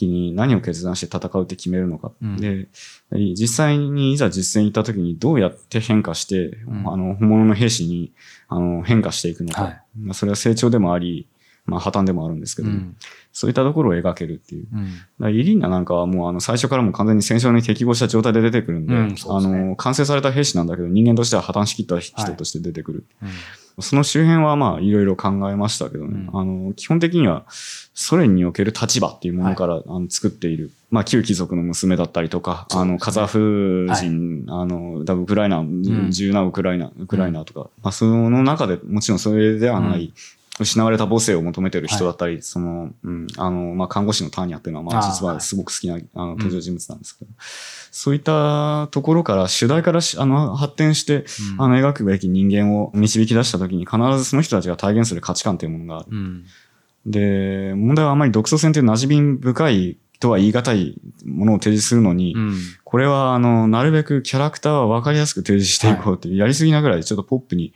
[0.00, 2.12] に何を決断して戦うって決めるのか。
[2.38, 2.68] で、
[3.10, 8.12] 実際にいざ実戦に行った時にどうやって変化して、あの、本物の兵士に
[8.48, 9.62] あの変化していくのか。
[9.62, 11.28] はい、それは成長でもあり、
[11.64, 12.96] まあ破綻でもあるんですけど、うん、
[13.32, 14.66] そういったところを描けるっていう。
[15.20, 23.04] うん、イリーナなんかはもうあの最初からも完全に戦争に適合した状態で出てくるんで、うんでね、あの、完成された兵士なんだけど人間としては破綻しきった人として出てくる。
[23.20, 23.32] はい、
[23.80, 30.70] その周辺はまあいろいろ考えましたけどね、あの、基本的にはソ連における立場っていうものから、はい、あの作っている。
[30.90, 40.12] まあ旧貴族の娘だったりとか、ね、あの、カザフ人、はい、あの、ウクライナ、自由なウクライナ、ウクライナとか、まあその中でもちろんそれではない、
[40.60, 56.08] 失われた母性を求めてる人だったり、はい、その、うん、あの、まあ、看護師のターニャっていうのは、まあ、実はすごく好きな、あの、登場人物なんですけど、うん、そういったところから、主題からあの、発展して、うん、あの、描くべき人間を導き出したときに、必ずその人たちが体現する価値観というものがある。
[56.10, 56.44] うん、
[57.06, 67.74] で、問題はあまり独創性という馴染み深いとは言い難いものを提示するのに、うん、これは、あの、なるべくキャラクターは分かりやすく提示していこうっていう、はい、やりすぎなぐらいちょっとポップに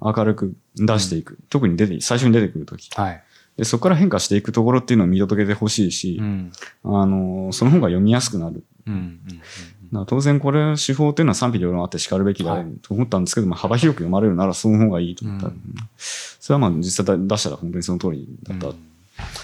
[0.00, 1.32] 明るく出していく。
[1.32, 2.88] うん、特に出て、最初に出てくるとき。
[2.94, 3.22] はい。
[3.56, 6.52] で、そこから変化していくところっていうのを見届けてほしいし、うん、
[6.84, 8.62] あの、その方が読みやすくなる。
[8.86, 9.20] うん
[9.92, 15.48] うん、当然これ手法っていうのは賛否両論あって叱るべきだと思ったんですけども、はい、幅広く読まれるならその方がいいと思った。
[15.48, 15.60] うん、
[15.96, 18.68] それはまあ実際出したら本当にその通りだった。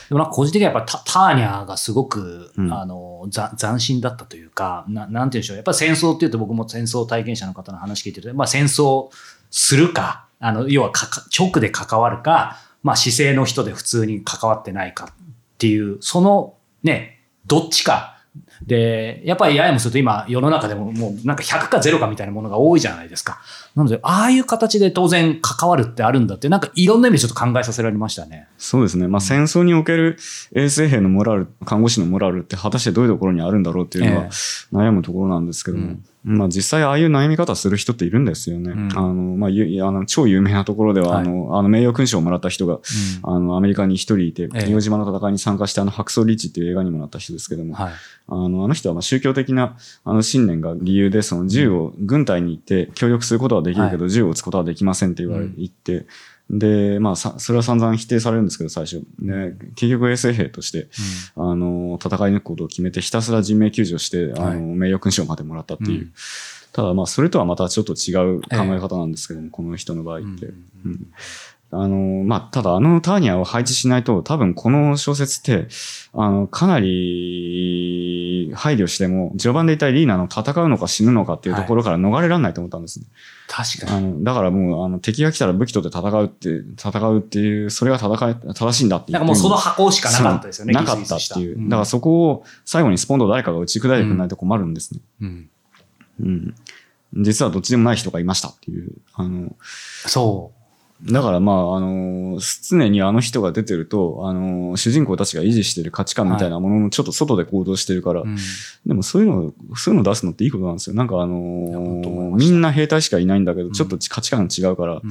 [0.09, 3.27] でもなんか個人的にはやっぱタターニャがすごく、うん、あの
[3.59, 5.57] 斬新だったというかな、なんて言うんでしょう。
[5.57, 9.09] やっぱ戦争っていうと僕も戦争体験者の方の話聞いてると、まあ戦争
[9.51, 10.93] するか、あの、要は
[11.37, 15.09] 直で関わるか、まあ姿勢の人で普通に関わってないかっ
[15.59, 18.14] ていう、そのね、どっちか
[18.67, 23.41] で、やっぱりややもすると今世の中でももうなんか100か0かみたいなものが多いじゃないですか。
[23.75, 28.49] なので、ああいう形で当然関わるってあるんだって、なんかいろんな意味でちょっと考えさせられましたね。
[28.57, 29.07] そうですね。
[29.07, 30.19] まあ戦争における
[30.55, 34.25] 衛生兵のモラル、看護師のモラルって果たしてどういうところにあるんだろうっていうのは
[34.73, 35.85] 悩むところなんですけども。
[35.85, 38.73] えーうんまあ実際ああいう悩み方する人っているんですよね。
[38.73, 42.81] うん、あの、まあ、あの超有名なところでは、はい、あの、あの名誉勲章をもらった人が、うん、
[43.23, 47.93] あの、アメリカに一人いて、ええ、島の戦いに参加して、あの、白装リッチっていう映画にもなった人ですけども、はい、
[48.29, 56.07] あの、あの人はまあ宗教的な、あの、信念が理由で、その銃を軍隊に行って協力することはできるけど、はい、銃を撃つことはできませんって言われ、言って、
[56.51, 59.03] で、まあさ、それは散々否定されるんですけど、最初。
[59.19, 60.89] ね、結局衛生兵として、
[61.37, 66.01] うん、あの、戦い抜くことを決めて、ひたすら人命救助して、はい、あの、名誉勲章までもらったっていう。
[66.01, 66.13] うん、
[66.73, 70.47] ただ、まあ、それとはまたちょっと違う考え方なんですけども、えー、この人の場合って。
[70.85, 71.07] うん
[71.77, 75.67] あの、まあ、ただあのターニアを配置しないと、多分この小説って、
[76.13, 76.87] あの、かなり
[78.53, 83.07] 配慮しても、序盤でいたリーナの戦うのか死ぬのかっていうところから逃れられないと思ったんですね。
[83.49, 84.07] はい、確かに。
[84.07, 89.19] あの、だからもう、あの、敵が来たら武器取って戦うって、戦うっていう、それが戦い、正しいんだっていう。
[89.19, 90.73] なんかもうその箱しかなかったですよね。
[90.75, 91.69] なかったっていう。
[91.69, 95.01] だからそこを最後にスポンド誰かが打ち砕いてくれないと困るんですね。
[95.21, 95.49] うん。
[96.21, 96.55] うん。
[97.17, 98.93] 実はどっちでもない人がいましたっていう。
[99.15, 99.55] あの、
[100.07, 100.64] そう。
[101.03, 108.31] だからまあ、あの、常にあの人が出てると、あの、主人公たちが維持してる価値観みたいなものもちょっと外で行動してるから、はい
[108.87, 110.97] でもそういうの、そういうの出すのっていいことなんですよ。
[110.97, 115.03] なんかあのみんな兵隊しかいないんだけど、ちょっと価値観違うから、うん、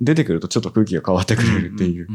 [0.00, 2.08] 出てくるとちょっと空気が変わってくれるっていう。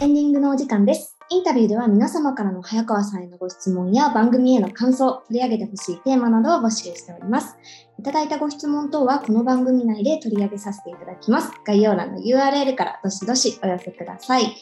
[0.00, 1.16] エンディングのお時間です。
[1.28, 7.56] インタビューでは皆様からの早川さんへのご質問や番組への感想、取り上げてほしいテーマなどを募集しております。
[7.98, 11.52] いただいたご質問等はこの番組内で取り上げさせていただきます。
[11.64, 14.56] 概要欄の URL からどしどしお寄せください。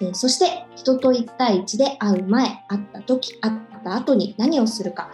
[0.00, 5.10] えー、そして、人と1対1で会う前、会った時、会った後に何をするか、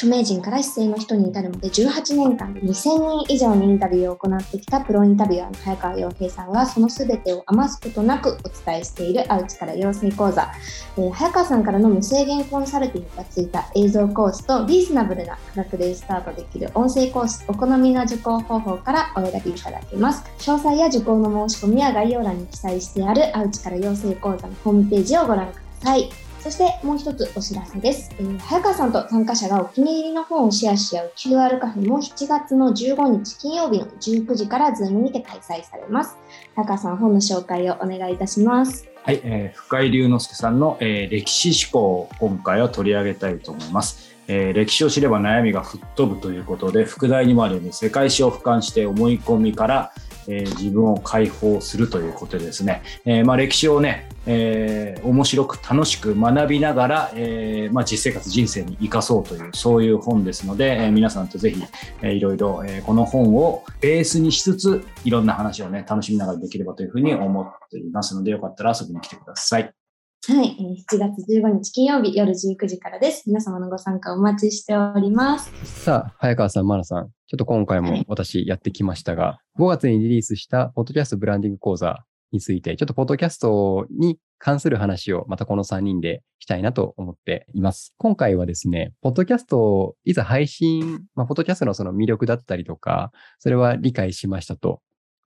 [0.00, 10.50] 著名人から姿勢の人に至るまで18年間で2000人以上にインタビューを行ってきたプロインタビュアーの早川洋平さんがその全てを余すことなくお伝えしているアウチから養成講座、
[10.96, 20.24] えー、早川さんからの無制限コンサルティングがついた映像コースとリーズナブルな価格でスタートできる音声コースお好みの受講方法からお選びいただけます。
[20.38, 26.29] 詳細や受講の申し込みは概要欄に記載してあるアウチから養成講座のホームページをご覧ください。
[26.40, 28.10] そしてもう一つお知らせです。
[28.18, 36.16] えー、早川さんと参加者がお気に入りの本をシェアし合う QR カフェも7月の15日金曜日の19時からズームにて開催されます。
[36.56, 38.88] 早川さん、本の紹介をお願いいたします。
[39.02, 44.16] はい、えー、深井龍之介さんの、えー、歴史思考を今回は取り上げたいと思います。
[44.26, 49.92] えー、歴史を知れば悩みが吹っ飛ぶということで、副題にもあるように世界史を俯瞰して思い込みから、
[50.28, 61.62] えー、自分を解放するということでですね、えー、まあ、歴史をね、えー、面白く楽しく学びながら、えまあ、実生活人生に生かそうというそういう本ですので、え、皆さんとぜひ、
[62.02, 69.79] えー、いろいろ、え、この本をベースにしつついろんな話をね楽しみながらできればというふうに思っていますのでよかったら遊びに来てください。
[70.28, 70.54] はい、
[70.86, 73.22] 7月15日金曜日夜19時からです。
[73.26, 75.50] 皆様のご参加お待ちしております。
[75.64, 87.94] さあ、早川さん、マナさん、ちょっと今回も私やってきましたが、5月にリリースしたポッドキャストブランディング講座について、ちょっとポッドキャストに関する話をまたこの3人でしたいなと思っています。
[87.96, 94.82] 今回はですね、ポッドキャストをいざ配信、まあ、ポッドキャストのその魅力だったりとか、それは理解しましたと。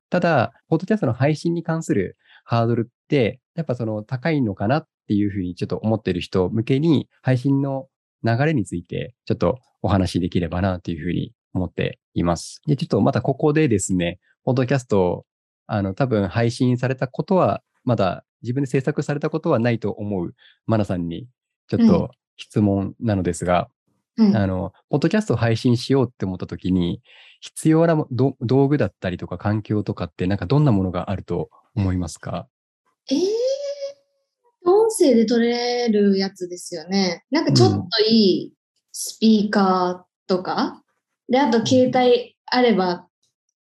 [0.08, 7.88] ただ、ポッドキャストの配信に関するハードルって、やっぱその高いのかなっていうふうにちょっと思ってる人向けに配信の
[8.22, 12.60] 流れについてちょっとお話できればなというふうに思っています。
[12.66, 15.24] で、ちょっとまたここでですね、ポッドキャスト、
[15.66, 20.34] あの、多分配信されたことは、まだ自分で制作されたことはないと思う
[20.66, 21.26] マナさんに
[21.68, 23.68] ちょっと質問なのですが、
[24.16, 27.02] うん、あの、ポッドキャストを配信しようって思った時に、
[27.40, 32.48] 必要な道具だったりとか環境とかってなんかどんなものがあると思いますか？
[33.10, 33.33] ええー、音
[34.98, 37.24] 声で撮れるやつですよね。
[37.30, 38.52] なんかちょっといい
[38.92, 40.82] スピーカーとか、
[41.28, 43.06] うん、で、あと携帯あれば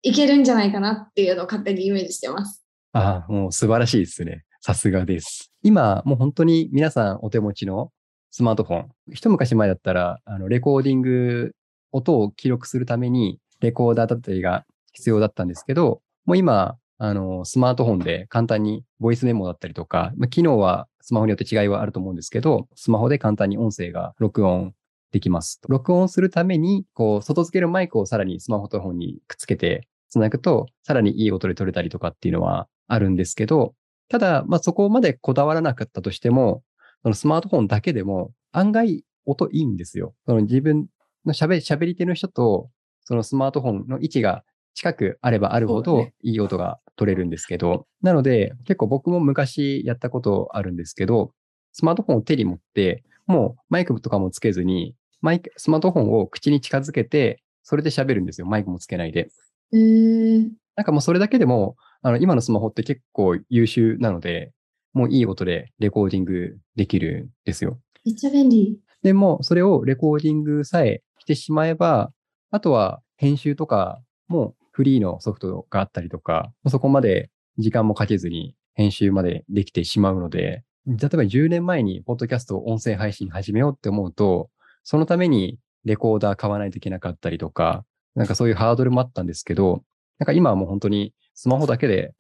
[0.01, 2.63] いけるんじゃないかなっていうのを勝手にイメージしてます。
[2.93, 4.43] ああ、もう素晴らしいですね。
[4.62, 5.51] さすがです。
[5.63, 7.91] 今、もう本当に皆さんお手持ちの
[8.32, 8.89] スマートフォン。
[9.13, 11.54] 一昔前だったら、あの、レコーディング、
[11.91, 24.74] 音を記録するために、レコーダーだったりが必要だったんですけど、もう今、あの、スマートフォンで簡単にボイスメモだったりとか、まあ、機能はスマホによって違いはあると思うんですけど、スマホで簡単に音声が録音
[25.12, 25.60] できます。
[25.68, 33.76] 録音するために、こう、外付けるマイクをさらにスマホと本にくっつけて繋ぐと、さらにいい音で撮れたりとかっていうのはあるんですけど、
[34.08, 36.64] ただ、まあ、そこまでこだわらなかったとしても、
[37.04, 40.16] そのスマートフォンだけでも案外音いいんですよ。
[40.26, 40.88] その自分
[41.26, 42.70] の喋喋り手の人と、
[43.04, 44.44] そのスマートフォンの位置が
[44.76, 51.32] 近くあればあるほどいい音が取れるんですけど、なので結構僕も昔やったことあるんですけど、
[51.72, 58.47] スマートフォンを手に持って、もうマイクとかもつけずに、マイク、スマートフォンを口に近づけて、それで喋るんですよ。
[58.47, 59.30] マイクもつけないで。
[59.74, 64.52] へーなんかもうそれだけでも、あの、今のスマホって結構優秀なので、
[64.93, 67.80] もういい音でレコーディングできるんですよ。
[68.06, 68.78] めっちゃ便利。
[69.04, 72.12] でも、それをレコーディングさえしてしまえば、
[72.52, 84.49] あとは編集とかもフリーのソフトがあったりとか、そこまで時間もかけずに編集までできてしまうので、例えば10年前にポッドキャストを音声配信始めようって思うと、
[84.84, 89.82] そのためにレコーダー買わないといけなかったりとか、なんかそういうハードルもあったんですけど、
[90.19, 92.13] なんか今はもう本当にスマホだけで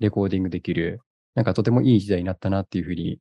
[0.00, 1.02] レコーディングできる、
[1.34, 3.18] なんかとてもいい時代になったなっていうふうに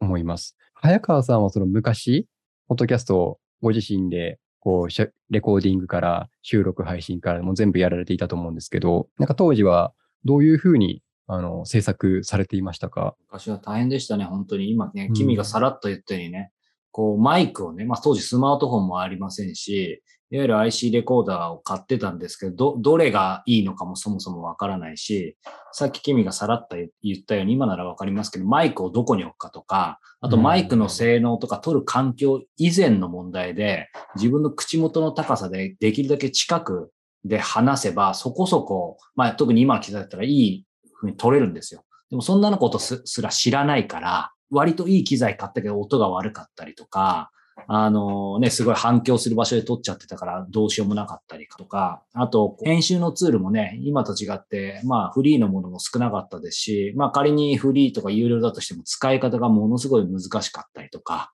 [0.00, 0.56] 思います。
[0.74, 2.26] 早川さんはその昔、
[2.66, 9.92] ポッドキャストをご自身で、こう、レコーディングから収録配信からも全部やられていたと思うんですけど、なんか当時は
[10.24, 13.14] どういうふうに、あの、制作されていましたか？
[13.28, 14.72] 昔は大変でしたね、本当に。
[14.72, 16.50] 今ねうん、君がさらっと言ったようにね、
[16.90, 25.36] こう、マイクをね、まあ当時スマートフォンもありませんし、いわゆる IC レコーダーを買ってたんですけど、ど、どれがいいのかもそもそもわからないし、
[25.72, 36.90] さっき君がさらっと言ったように、今ならわかりますけど、マイクをどこに置くかとか、あとうんマイクの性能とか取る環境以前の問題で、自分の口元の高さでできるだけ近く
[37.24, 40.66] で話せば、そこそこ、まあ特に今の機材だったらいい
[41.00, 41.84] 風に取れるんですよ。
[42.10, 47.30] でもそんなのことすすら知らないから、割といい機材買ったけど音が悪かったりとか、
[47.68, 61.32] あのね、すごい反響する場所で撮っちゃってたからどうしようもなかったりとか、あと編集のツールもね、今と違って、まあフリーのものも少なかったですし、まあ仮にフリーとか有料だとしても使い方がものすごい難しかったりとか、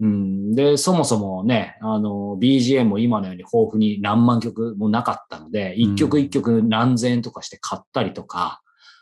[0.00, 8.60] うん、で、そもそもね、あの、BGM も今のように豊富に何万曲もなかったので、一曲一曲何千円とかして買ったりとか、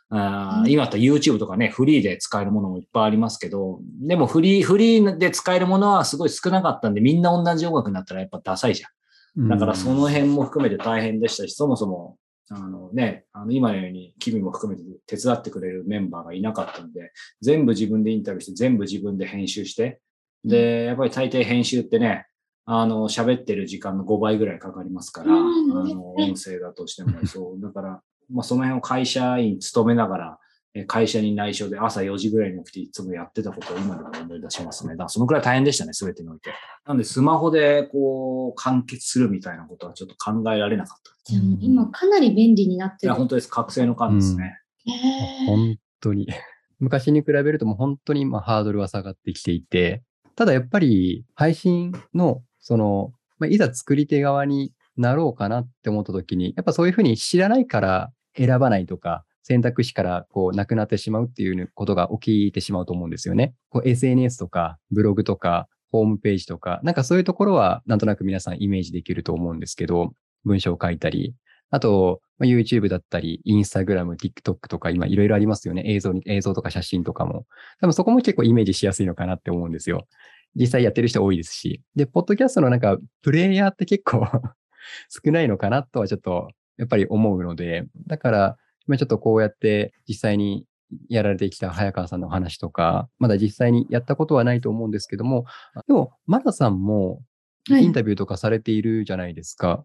[0.09, 9.49] あ今だったら YouTube とかね、フリーで使えるものもいっぱいありますけど、でもフリー、フリーで使えるものはすごい少なかったんで、みんな同じ音楽になったらやっぱダサいじゃん。
[9.49, 12.17] だからその辺も含めて大変でしたし、そもそも、
[12.49, 20.01] あのね、あの今のように君も含めて手伝ってくれるメンバーがいなかったんで、全部自分でインタビューして、全部自分で編集して、
[20.45, 22.27] で、やっぱり大抵編集ってね、
[22.65, 25.79] あの、喋ってる時間の5倍ぐらいかかりますから、うん。
[25.79, 30.39] あの、音声だとしても、そう、だから、まあその辺を会社員勤めながら、
[30.75, 34.93] え会社に内緒で朝4時ぐらいに起きていつもやってたことを今でも思い出しますね。
[34.93, 36.53] だからそのくらい大変でしたね、すべてにおいて。
[36.85, 41.33] なんでスマホでこう完結するみたいなことはちょっと考えられなかった。
[41.33, 43.15] じゃあもう今かなり便利になっいや、てる。
[43.15, 43.49] 本当です。
[43.49, 44.59] 覚醒の感ですね。
[44.87, 46.29] へー本当に。
[46.79, 50.03] 昔に比べるともう本当にまあハードルは下がってきていて、
[50.35, 63.55] ただやっぱり配信の、その、まあ、いざ作り手側になろうかなって思った時に、やっぱそういうふうに知らないから選ばないとか、選択肢からこうなくなってしまうっていうことが起きてしまうと思うんですよね。
[63.71, 70.13] こう SNS とかブログとかホームページとか、なんかそういうところはなんとなく皆さんイメージできると思うんですけど、
[70.45, 71.35] 文章を書いたり、
[71.71, 75.83] あと、ま YouTube だったり、Instagram、TikTok とか今いろいろありますよね。
[75.87, 77.47] 映像に、映像とか写真とかも。
[77.81, 80.07] 多分そこも結構イメージしやすいのかなって思うんですよ。
[80.55, 81.83] 実際やってる人多いですし。
[81.97, 84.27] で、ポッドキャストのなんか、プレイヤーって結構
[85.25, 88.57] 少ないのかなとはちょっと、やっぱり思うので、だから、
[88.87, 90.65] 今ちょっとこうやって実際に
[91.09, 95.45] やられてきた早川さんのお話とか、まだ実際にやったことはないと思うんですけども、
[95.89, 97.23] でも、マナさんも
[97.69, 99.85] はいインタビューとかされているじゃないですか。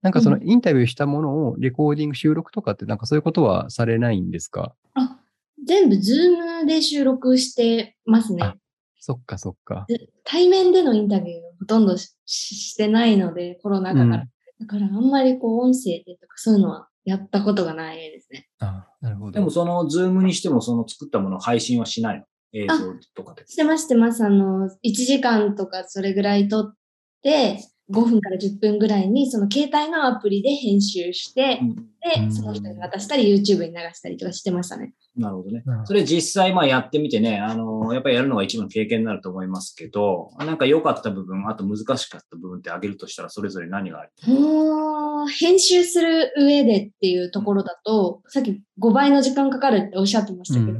[0.00, 4.72] なんかそのインタビューしたものをレコーディング、収録とかってなんかそういうことはされないんですか？
[4.94, 5.18] あ、
[5.66, 8.56] 全部 Zoom で収録してますねあ。
[8.98, 9.86] そっかそっか。
[10.24, 14.16] 対面でのインタビューをほとんどししてないので、コロナ禍から。
[14.22, 14.28] うん
[14.60, 18.48] だからあんまりこう音声でとかそういうのはやったことがないですね。
[18.58, 19.32] あなるほど。
[19.32, 22.24] でもその Zoom にしてもその作ったものを配信はしないの？
[22.52, 22.74] 映像
[23.14, 23.46] とかで。
[23.46, 24.24] してますしてます。
[24.24, 26.74] あの、1時間とかそれぐらい撮っ
[27.22, 27.58] て、
[27.90, 34.92] 5分から10分ぐらいにその携帯のアプリで編集して、うんで、その人に渡したり YouTube に流したりとかしてましたね。
[35.18, 35.62] なるほどね。
[35.66, 35.86] うん。
[35.86, 44.10] それ実際まあやってみてね、あの、やっぱりやるのが一番の経験になると思いますけど、なんか良かった部分、あと難しかった部分って挙げるとしたらそれぞれ何がある？
[44.32, 50.78] もう、編集する上でっていうところだと、さっき5倍の時間かかるっておっしゃってましたけど、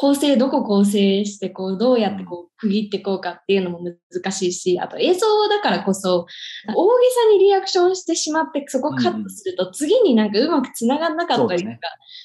[0.00, 3.80] 構成、どこ構成して、こう、どうやってこう、区切っていこうかっていうのも
[4.10, 11.76] 難しいし、あと映像だからこそ、大げさにリアクションしてしまって、そこカットすると、次になんかうまく繋がんなかったりとか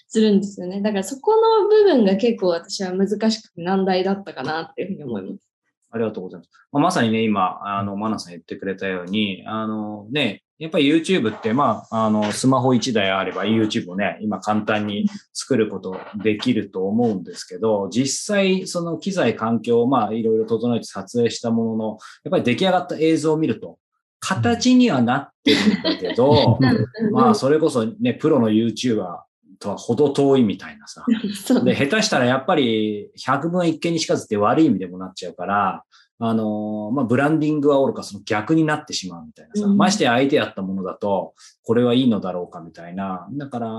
[0.08, 0.82] するんですよね。
[0.82, 5.42] だからそこの部分が結構私は難しくて難題だったかなっていうふうに思います。
[5.92, 6.50] ありがとうございます。
[6.72, 23.80] まあ、まさにね、今、あの、マナさん言ってくれたように、あのね、やっぱり YouTube って、まあ、あの、スマホ1台あれば YouTube をね、今簡単に作ることできると思うんですけど、実際、その機材環境をまあ、いろいろ整えて撮影したものの、やっぱり出来上がった映像を見ると、
[24.22, 26.58] 形にはなってるんだけど、
[27.12, 29.20] まあ、それこそね、プロの YouTuber
[29.60, 31.06] とは程遠いみたいなさ。
[31.66, 35.84] で、下手したらやっぱり100分一見にしかずって悪い意味でもなっちゃうから、
[36.18, 43.28] あのまあ、ブランディングはおろかその逆になってしまうみたいなさ、うん、まして相手やったものだと、これはいいのだろうかみたいな。
[43.34, 43.70] だから、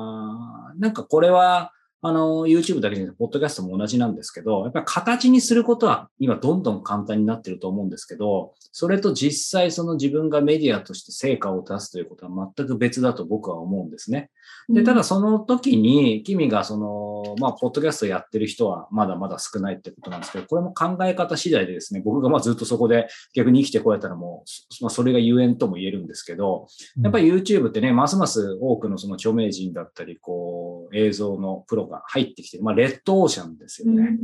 [0.79, 1.73] なんかこれは、
[2.03, 14.31] あの、YouTube だけじゃなくて、ポッドキャストも同じなんですけど、やっぱり形にすることは今どんどん簡単になってると思うんですけど、それと実際その自分がメディアとして成果を出すということは全く別だと僕は思うんですね。
[14.69, 24.45] で、ただその時に、君がその、まあ、ポッドキャストやってる人はまだまだ少ないってことなんですけど、これも考え方次第でですね、僕がまあずっとそこで逆に生きてこられたらも
[24.81, 26.67] う、まあ、それがゆえんとも言えるんですけど、
[27.03, 34.03] やっぱり YouTube ってね、ますます多くのその著名人だったり、こう、映像のプロが入ってきてる、まあ、レッドオーシャンですよね。
[34.03, 34.19] うん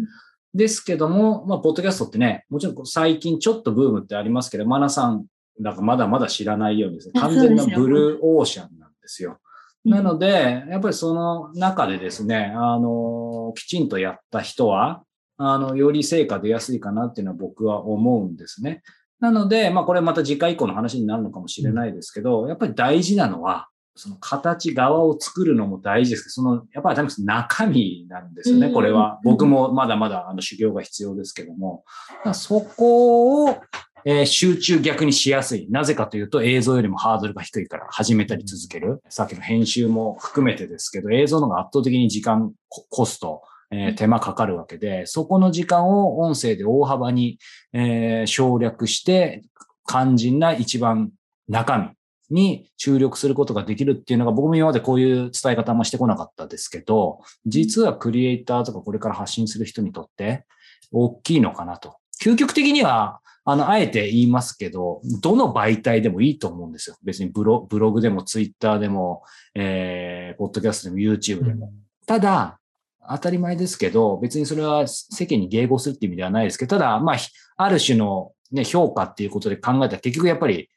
[0.54, 5.24] ですけども、まあ、ポッドキャストってね、もちろん最近ちょっとブームってありますけど、マナさん、
[5.58, 9.38] なんかまだまだ知らないようにですね、完全なブルーオーシャンなんですよ。
[9.84, 15.02] なので、やっぱりその中でですね、あの、きちんとやった人は、
[15.38, 18.82] あの、より成果出やすいかなっていうのは僕は思うんですね。
[19.20, 29.20] なので、まあこれまた次回以降の話になるのかもしれないですけど、やっぱり大事なのは、その形側を作るのも大事ですけど、その、やっぱり中身なんですよね、これは。
[29.22, 31.84] 僕もまだまだあの修行が必要ですけども。
[32.32, 33.60] そこを
[34.04, 35.68] えー、集中逆にしやすい。
[35.70, 39.00] なぜかというと映像よりもハードルが低いから始めたり続ける。
[39.08, 47.38] さっきの編集も含めてですけど、映像の方が圧倒的に時間、コスト、えー、手間かかるわけで、そこの時間を音声で大幅に、
[47.72, 49.42] えー、省略して、
[49.86, 51.10] 肝心な一番
[51.48, 51.90] 中身
[52.32, 60.44] に注力することができるっていうのが僕も今までこういう伝え方もしてこなかったですけど、実はクリエイターとかこれから発信する人にとって
[60.90, 61.96] 大きいのかなと。
[62.20, 66.96] 究極的にはあの、あえて言いますけど、どの媒体でもいいと思うんですよ。
[67.02, 69.24] 別にブロブログでもツイッターでも、
[69.54, 71.66] えー、ポッドキャストでも YouTube でも。
[71.66, 71.72] うん、
[72.06, 72.60] ただ、
[73.08, 77.16] 当たり前ですけど、別にそれは世間に迎合するっていう意味ではないですけど、ただ、まあ、
[77.56, 80.68] ある種のね、評価っていうことで考えたら結局やっぱり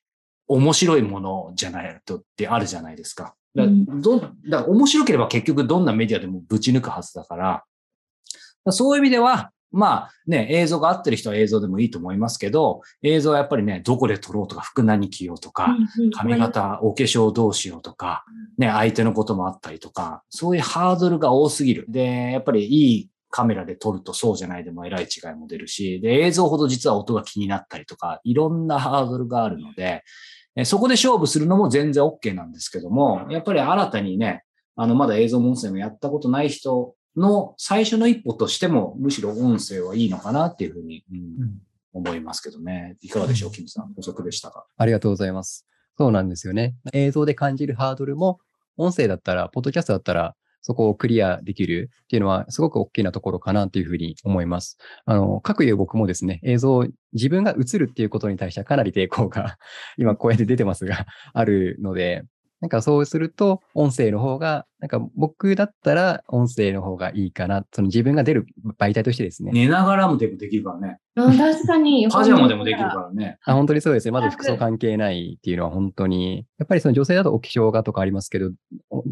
[0.48, 3.36] 面白いものじゃないとってあるじゃないですか。
[3.56, 7.64] だどだから面白ければ結局どんなメディアでもぶち抜くはずだから、
[8.72, 15.76] そういう意味では、まあね、映像が合ってる人は映像でもいいと思いますけど、映像はやっぱりね、どこで撮ろうとか、服何着ようとか、
[16.16, 18.24] 髪型、お化粧どうしようとか、
[18.58, 21.86] ね、相手のこともあったりとか、そういうハードルが多すぎる。
[21.89, 30.04] で、やっぱりいいカメラで撮るとそうじゃないでもえらい違いも出るし、で、映像ほど実は音が気になったりとか、いろんなハードルがあるので、
[30.64, 34.43] そこで勝負するのも全然 OK なんですけども、やっぱり新たにね、
[34.78, 41.60] あの、まだ映像も音声もやったことない人の最初の一歩としても、むしろ音声はいいのかなっていうふうに、うん、
[41.93, 42.95] 思いますけどね。
[43.01, 43.93] いかがでしょう、キムさん。
[43.93, 44.66] 補足でしたか？
[44.78, 45.66] ありがとうございます。
[45.97, 46.76] そうなんですよね。
[46.93, 48.39] 映像で感じるハードルも、
[48.78, 50.36] 音声だったら、ポッドキャストだったら、
[50.66, 54.80] そこをクリアできるっていうのは、すごく大きなところかなというふうに思います。
[55.05, 59.59] あの、各いう僕もですね、映像、自分が映るっていうことに対してはかなり抵抗が、
[59.99, 62.24] 今こうやって出てますが、あるので、
[62.61, 67.63] なんかそうすると、音声の方が、なんか僕だったら音声の方がいいかな。
[67.72, 68.47] その自分が出る
[68.80, 69.51] 媒体としてですね。
[69.53, 70.97] 寝ながらもでもできるからね。
[71.16, 72.07] 確かに。
[72.11, 73.38] パジャマでもできるからね。
[73.45, 74.11] あ本当にそうですね。
[74.11, 78.51] まず服装関係ないっていうのは本当に、やっぱりその女性だとお化粧がとかありますけど、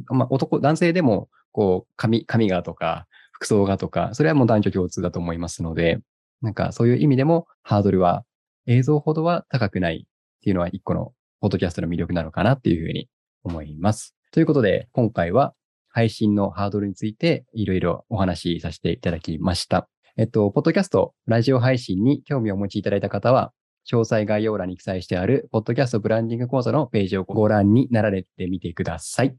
[0.07, 5.99] まあ、男、男性でも、こう、髪、髪がとか、服装がとか、それはもう男女共通だと思いますので、
[6.41, 8.25] なんかそういう意味でもハードルは
[8.67, 13.09] 映像ほどは高くないっていうのは一個のポッドキャストの魅力なのかなっていうふうに
[13.43, 14.15] 思います。
[14.31, 15.53] ということで、今回は
[15.89, 19.87] 配信のハードルについていろいろお話しさせていただきました。
[20.17, 23.51] えっと、ポッドキャスト、ラジオ配信に興味をお持ちいただいた方は、
[23.89, 29.35] 詳細概要欄に記載してある、ポッドキャストブランディング講座のページをご覧になられてみてください。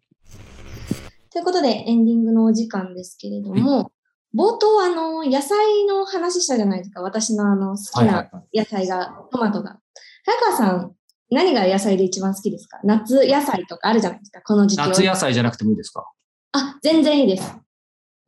[1.35, 3.91] ということで、エンディングのお時間ですけれども、
[4.37, 7.03] 冒頭、あの、野菜の話したじゃないですか。
[7.03, 9.78] 私のあの、好きな野菜が、トマトが。
[10.24, 10.93] 早川さん、
[11.30, 12.78] 何が野菜で一番好きですか？
[12.85, 14.78] 夏野菜とかあるじゃないですか、この時期。
[14.80, 16.09] 夏野菜じゃなくてもいいですか？
[16.53, 17.53] あ、全然いいです。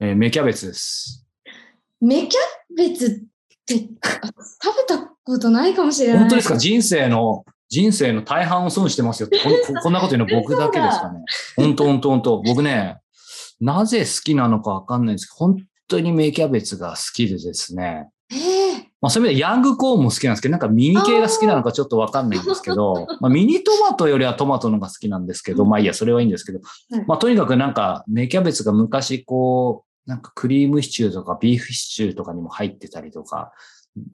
[0.00, 1.24] えー、芽キャベツです。
[2.00, 2.40] 芽キャ
[2.76, 6.18] ベツって食べたことないかもしれない。
[6.18, 6.57] 本当ですか？
[6.57, 9.53] 人生の、人生の大半を損してますよってこん、
[9.83, 11.21] こんなこと言うの僕だけですかね。
[11.57, 12.99] 本当本当本当僕ね、
[13.61, 15.57] なぜ好きなのかわかんないんですけど、本
[15.89, 18.09] 当に芽キャベツが好きでですね。
[19.01, 26.61] まあそういう意味でヤングコーンも好きなんですけど、なんかミニ系が好きなのかちょっとわかんないんですけど、まあミニトマトよりはトマトのが好きなんですけど、まあいいや、それはいいんですけど、
[27.07, 33.53] まあとにかくなんか芽キャベツが昔こう、なんかクリームシチューとかビーフシチューとかにも入ってたりとか、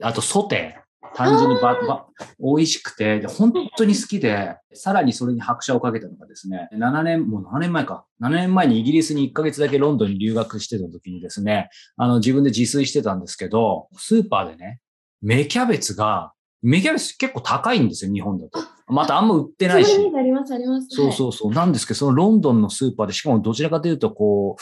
[0.01, 0.92] あとソテー。
[1.15, 2.07] 単純にば、ば、
[2.39, 8.05] 美味しくて、で、本当に好きで、さらにそれに拍車をかけたのがですね、7年、もう7年前か。
[8.21, 14.79] 7年前にイギリスに1ヶ月だけロンドンに留学してた時にですね、あの、自分で自炊してたんですけど、スーパーでね、
[15.21, 18.59] 芽キャベツが、芽キャベツ結構高いんですよ、日本だと。
[18.87, 19.93] またあんま売ってないし。
[19.95, 20.87] あります、あります。
[20.89, 21.51] そうそうそう。
[21.51, 24.61] なんですけど、そのロンドンのスーパーで、しかもどちらかというと、こう、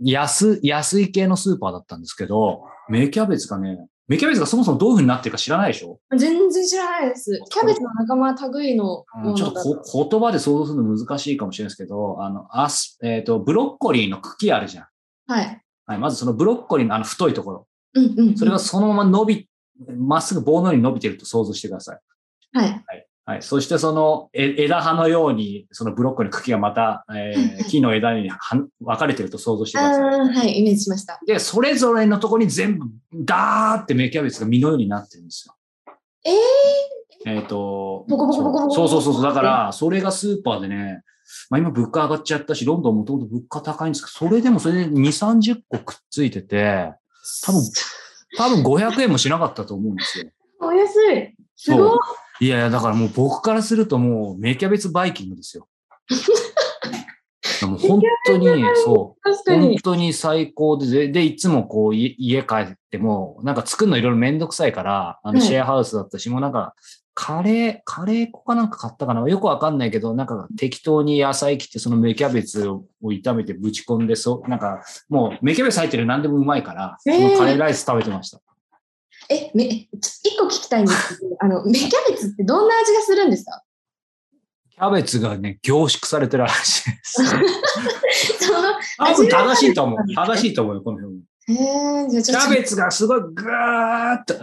[0.00, 5.98] 安、安い系のスーパーだったんですけど、芽キャベツがね、芽キャベツがそもそもどういう風になってるか知らないでしょ？
[6.16, 7.40] 全然知らないです。
[7.50, 14.86] キャベツの仲間類のうん、ちょっとこ言葉で想像するの難しいかもしれないですけど、あの、アス、えっ、ー、と、ブロッコリーの茎あるじゃん。
[15.26, 15.62] はい。
[15.86, 15.98] はい。
[15.98, 17.66] まずそのブロッコリーのあの太いところ。
[17.94, 19.48] うんうん、うん、それがそのまま伸び、
[19.96, 21.98] まっすぐ棒のように伸びてると想像してください。
[22.52, 22.70] はい。
[22.70, 23.06] はい。
[23.26, 23.42] はい。
[23.42, 28.30] そしてその枝葉のように、そのブロッコリーの茎がまた、えー、 木の枝に
[28.80, 30.28] 分かれてると想像してください。
[30.28, 31.18] はい、イメージしました。
[31.26, 35.54] で、それぞれのところに全部、ダーって芽キャベツが実のようになってるんですよ。
[36.26, 39.22] えー、えっ、ー、と、ボコボコボコボコそうそうそう。
[39.22, 41.02] だから、それがスーパーでね、
[41.48, 46.92] まあ今物価上がっちゃったし、ロンドンもともと物価高いんですけど、それでもそれで2、30個くっついてて、
[47.42, 47.62] 多分、
[48.36, 50.26] 多分500円もしなかったと思うんですよ。
[50.60, 51.34] お安い。
[51.56, 51.98] すごい。
[52.40, 55.68] いやいや、だからもう僕からするともう、芽キャベツバイキングですよ。
[57.66, 59.30] もう本当に、そう。
[59.46, 66.74] 本当に最高で、で、いつもこう、家帰っても、なんか作るのいろいろめんどくさいから、あの、シェアハウスだったし、もうなんか、
[67.16, 69.26] カレー、カレー粉かなんか買ったかな？
[69.28, 78.38] よくわかんないけど、なんか適当に野菜切ってその芽キャベツを炒めてぶち込んで、そう、なんかもう芽キャベツ入ってる何でもうまいから、そのカレーライス食べてました。
[78.38, 78.40] え、
[79.54, 83.62] め、一個聞きたいんですけど、 あの、芽キャベツってどんな味がするんですか？
[84.70, 87.22] キャベツがね、凝縮されてるらしいです。
[88.98, 89.98] 多分正しいと思う。
[90.14, 91.20] 正しいと思うよ、この辺。
[91.46, 94.34] えー、じゃキャベツがすごいぐーっと。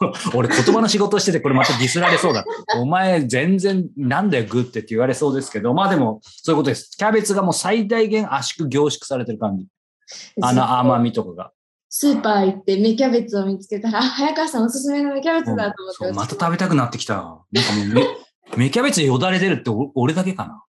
[0.34, 2.44] 俺言葉の仕事しててこれまたディスられそうだ。
[2.76, 6.90] お前全然なんだよグってって言われそうですけど、まあでもそういうことです。
[6.96, 9.66] キャベツがもう最大限圧縮凝縮されてる感じ。
[10.40, 11.52] あの甘みとかが。
[11.90, 17.14] スーパー行って芽キャベツを見つけたら、早川さんおすすめの芽キャベツだと思って、うん、また食べたくなってきた。
[17.14, 17.40] なんか
[17.94, 18.02] も
[18.54, 20.64] う芽キャベツよだれ出るって俺だけかな。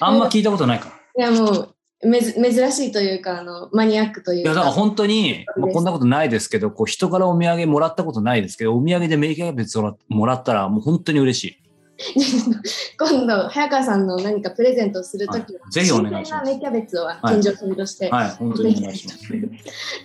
[0.00, 1.30] あんま聞いたことないから。
[1.30, 1.74] いやもう、
[2.06, 4.50] めず珍しいというか、あの、マニアックというか。
[4.50, 11.63] いや、だから本当に、まあ、こんなことないですけど、こう、人からお土産もらったことないですけど、お土産で芽キャベツをもらったら、もう本当に嬉しい。
[12.98, 16.50] 今度、早川さんの何かプレゼントをするときは、ぜひお願いします。
[16.50, 19.18] 芽キャベツを献上品として、はい、はい、本当にお願いします。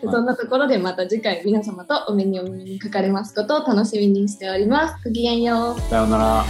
[0.12, 4.96] そんなところでまた次回皆様とお目にお目にかかれますことを楽しみにしております。
[5.04, 5.82] ごきげんよう。
[5.90, 6.46] さようなら。